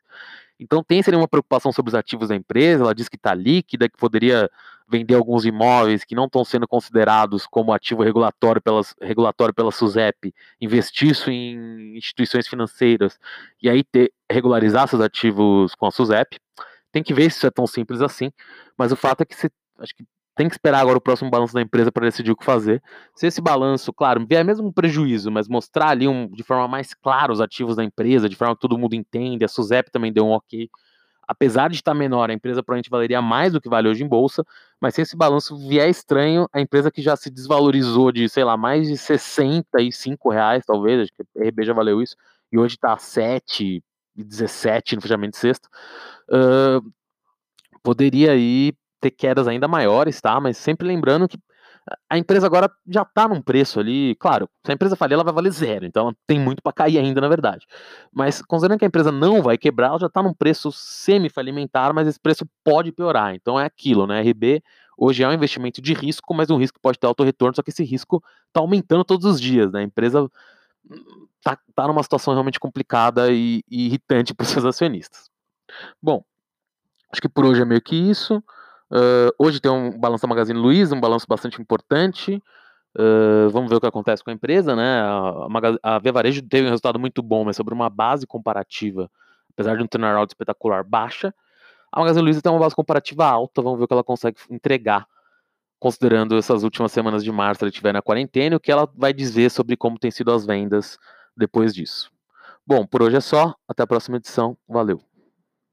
Então 0.59 0.83
tem 0.83 1.03
seria 1.03 1.19
uma 1.19 1.29
preocupação 1.29 1.73
sobre 1.73 1.91
os 1.91 1.95
ativos 1.95 2.29
da 2.29 2.37
empresa, 2.37 2.83
ela 2.83 2.95
diz 2.95 3.09
que 3.09 3.17
está 3.17 3.35
líquida, 3.35 3.89
que 3.89 3.97
poderia 3.97 4.51
vender 4.89 5.15
alguns 5.15 5.45
imóveis 5.45 6.03
que 6.03 6.15
não 6.15 6.25
estão 6.25 6.45
sendo 6.45 6.67
considerados 6.67 7.47
como 7.47 7.73
ativo 7.73 8.03
regulatório, 8.03 8.61
pelas, 8.61 8.95
regulatório 9.01 9.55
pela 9.55 9.71
SUSEP, 9.71 10.35
investir 10.61 11.11
isso 11.11 11.31
em 11.31 11.97
instituições 11.97 12.49
financeiras 12.49 13.19
e 13.63 13.69
aí 13.69 13.85
ter, 13.85 14.13
regularizar 14.31 14.89
seus 14.89 15.03
ativos 15.03 15.75
com 15.75 15.87
a 15.87 15.91
SUSEP. 15.91 16.39
Tem 16.91 17.03
que 17.03 17.13
ver 17.13 17.31
se 17.31 17.37
isso 17.37 17.47
é 17.47 17.51
tão 17.51 17.67
simples 17.67 18.01
assim, 18.01 18.33
mas 18.79 18.91
o 18.91 18.97
fato 18.97 19.21
é 19.21 19.27
que 19.27 19.35
você, 19.37 19.51
acho 19.79 19.95
que 19.95 20.05
tem 20.39 20.49
que 20.49 20.55
esperar 20.55 20.83
agora 20.83 20.97
o 20.97 21.01
próximo 21.01 21.29
balanço 21.29 21.53
da 21.53 21.61
empresa 21.61 21.91
para 21.91 22.07
decidir 22.07 22.31
o 22.31 22.37
que 22.37 22.45
fazer. 22.45 22.81
Se 23.13 23.27
esse 23.27 23.41
balanço, 23.41 23.93
claro, 23.93 24.25
vier 24.25 24.45
mesmo 24.45 24.69
um 24.69 24.73
prejuízo, 24.73 25.33
mas 25.33 25.49
mostrar 25.49 25.89
ali 25.89 26.07
um, 26.07 26.29
de 26.29 26.45
forma 26.45 26.69
mais 26.69 26.95
clara 26.95 27.33
os 27.33 27.41
ativos 27.41 27.75
da 27.75 27.83
empresa, 27.83 28.29
de 28.29 28.37
forma 28.37 28.55
que 28.55 28.61
todo 28.61 28.79
mundo 28.79 28.95
entende, 28.95 29.45
a 29.45 29.49
SUSEP 29.49 29.91
também 29.91 30.13
deu 30.13 30.25
um 30.25 30.31
ok. 30.31 30.71
Apesar 31.27 31.69
de 31.69 31.75
estar 31.75 31.93
menor, 31.93 32.31
a 32.31 32.33
empresa 32.33 32.63
provavelmente 32.63 32.89
valeria 32.89 33.21
mais 33.21 33.53
do 33.53 33.61
que 33.61 33.69
vale 33.69 33.89
hoje 33.89 34.05
em 34.05 34.07
bolsa, 34.07 34.45
mas 34.81 34.95
se 34.95 35.03
esse 35.03 35.17
balanço 35.17 35.59
vier 35.69 35.91
estranho, 35.91 36.49
a 36.53 36.61
empresa 36.61 36.89
que 36.89 37.03
já 37.03 37.17
se 37.17 37.31
desvalorizou 37.31 38.13
de, 38.13 38.29
sei 38.29 38.45
lá, 38.45 38.57
mais 38.57 38.87
de 38.87 38.97
65 38.97 40.31
reais, 40.31 40.63
talvez, 40.65 41.01
acho 41.01 41.13
que 41.13 41.43
a 41.43 41.49
RB 41.49 41.65
já 41.65 41.73
valeu 41.73 42.01
isso, 42.01 42.15
e 42.53 42.57
hoje 42.57 42.77
está 42.77 42.97
7 42.97 43.83
e 44.17 44.23
17 44.23 44.95
no 44.95 45.03
fechamento 45.03 45.33
de 45.33 45.39
sexto, 45.39 45.69
uh, 46.31 46.93
poderia 47.83 48.37
ir 48.37 48.77
ter 49.01 49.11
quedas 49.11 49.49
ainda 49.49 49.69
maiores, 49.69 50.21
tá? 50.21 50.41
Mas 50.41 50.57
sempre 50.57 50.87
lembrando 50.87 51.29
que 51.29 51.39
a 52.09 52.19
empresa 52.19 52.47
agora 52.47 52.71
já 52.87 53.03
está 53.03 53.27
num 53.27 53.41
preço 53.41 53.81
ali, 53.81 54.15
claro, 54.17 54.49
se 54.65 54.71
a 54.71 54.75
empresa 54.75 54.95
falir, 54.95 55.15
ela 55.15 55.25
vai 55.25 55.33
valer 55.33 55.51
zero, 55.51 55.87
então 55.87 56.15
tem 56.27 56.39
muito 56.39 56.63
para 56.63 56.73
cair 56.73 56.99
ainda, 56.99 57.21
na 57.21 57.29
verdade. 57.29 57.67
Mas 58.13 58.43
considerando 58.43 58.79
que 58.79 58.85
a 58.85 58.89
empresa 58.89 59.11
não 59.11 59.43
vai 59.43 59.57
quebrar, 59.57 59.89
ela 59.89 59.99
já 59.99 60.07
está 60.07 60.23
num 60.23 60.35
preço 60.35 60.71
semi-falimentar, 60.71 61.95
mas 61.95 62.07
esse 62.07 62.21
preço 62.21 62.47
pode 62.63 62.93
piorar. 62.93 63.35
Então 63.35 63.59
é 63.59 63.65
aquilo, 63.65 64.07
né? 64.07 64.21
RB 64.21 64.63
hoje 64.99 65.23
é 65.23 65.29
um 65.29 65.33
investimento 65.33 65.81
de 65.81 65.95
risco, 65.95 66.35
mas 66.35 66.51
um 66.51 66.59
risco 66.59 66.79
que 66.79 66.83
pode 66.83 66.99
ter 66.99 67.07
alto 67.07 67.23
retorno, 67.23 67.55
só 67.55 67.63
que 67.63 67.71
esse 67.71 67.85
risco 67.85 68.23
está 68.49 68.61
aumentando 68.61 69.05
todos 69.05 69.25
os 69.25 69.41
dias, 69.41 69.71
né? 69.71 69.81
A 69.81 69.85
empresa 69.85 70.29
está 71.37 71.57
tá 71.75 71.87
numa 71.87 72.03
situação 72.03 72.35
realmente 72.35 72.59
complicada 72.59 73.31
e, 73.31 73.63
e 73.71 73.87
irritante 73.87 74.35
para 74.35 74.45
os 74.45 74.51
seus 74.51 74.65
acionistas. 74.65 75.31
Bom, 76.03 76.25
acho 77.13 77.23
que 77.23 77.29
por 77.29 77.47
hoje 77.47 77.63
é 77.63 77.65
meio 77.65 77.81
que 77.81 77.95
isso. 77.95 78.43
Hoje 79.39 79.61
tem 79.61 79.71
um 79.71 79.99
balanço 79.99 80.23
da 80.23 80.29
Magazine 80.29 80.59
Luiza, 80.59 80.95
um 80.95 81.01
balanço 81.01 81.27
bastante 81.29 81.61
importante. 81.61 82.43
Uh, 82.97 83.49
vamos 83.51 83.71
ver 83.71 83.77
o 83.77 83.81
que 83.81 83.87
acontece 83.87 84.25
com 84.25 84.31
a 84.31 84.33
empresa, 84.33 84.75
né? 84.75 85.01
A, 85.03 85.47
a 85.83 85.99
Via 85.99 86.13
Varejo 86.13 86.43
teve 86.43 86.67
um 86.67 86.71
resultado 86.71 86.99
muito 86.99 87.23
bom, 87.23 87.45
mas 87.45 87.57
sobre 87.57 87.75
uma 87.75 87.89
base 87.89 88.27
comparativa, 88.27 89.11
apesar 89.53 89.77
de 89.77 89.83
um 89.83 89.87
turnaround 89.87 90.29
espetacular 90.29 90.83
baixa, 90.83 91.33
a 91.93 92.01
Magazine 92.01 92.25
Luiza 92.25 92.43
tem 92.43 92.51
uma 92.51 92.59
base 92.59 92.75
comparativa 92.75 93.27
alta. 93.27 93.63
Vamos 93.63 93.79
ver 93.79 93.85
o 93.85 93.89
que 93.89 93.93
ela 93.93 94.05
consegue 94.05 94.39
entregar, 94.51 95.07
considerando 95.79 96.37
essas 96.37 96.65
últimas 96.65 96.91
semanas 96.91 97.23
de 97.23 97.31
março 97.31 97.63
ela 97.63 97.69
estiver 97.69 97.93
na 97.93 98.03
quarentena, 98.03 98.57
o 98.57 98.61
que 98.61 98.73
ela 98.73 98.89
vai 98.97 99.13
dizer 99.13 99.51
sobre 99.51 99.77
como 99.77 99.99
tem 99.99 100.11
sido 100.11 100.33
as 100.33 100.45
vendas 100.45 100.99
depois 101.37 101.75
disso. 101.75 102.11
Bom, 102.67 102.85
por 102.87 103.03
hoje 103.03 103.17
é 103.17 103.21
só. 103.21 103.55
Até 103.67 103.83
a 103.83 103.87
próxima 103.87 104.17
edição. 104.17 104.57
Valeu. 104.69 105.08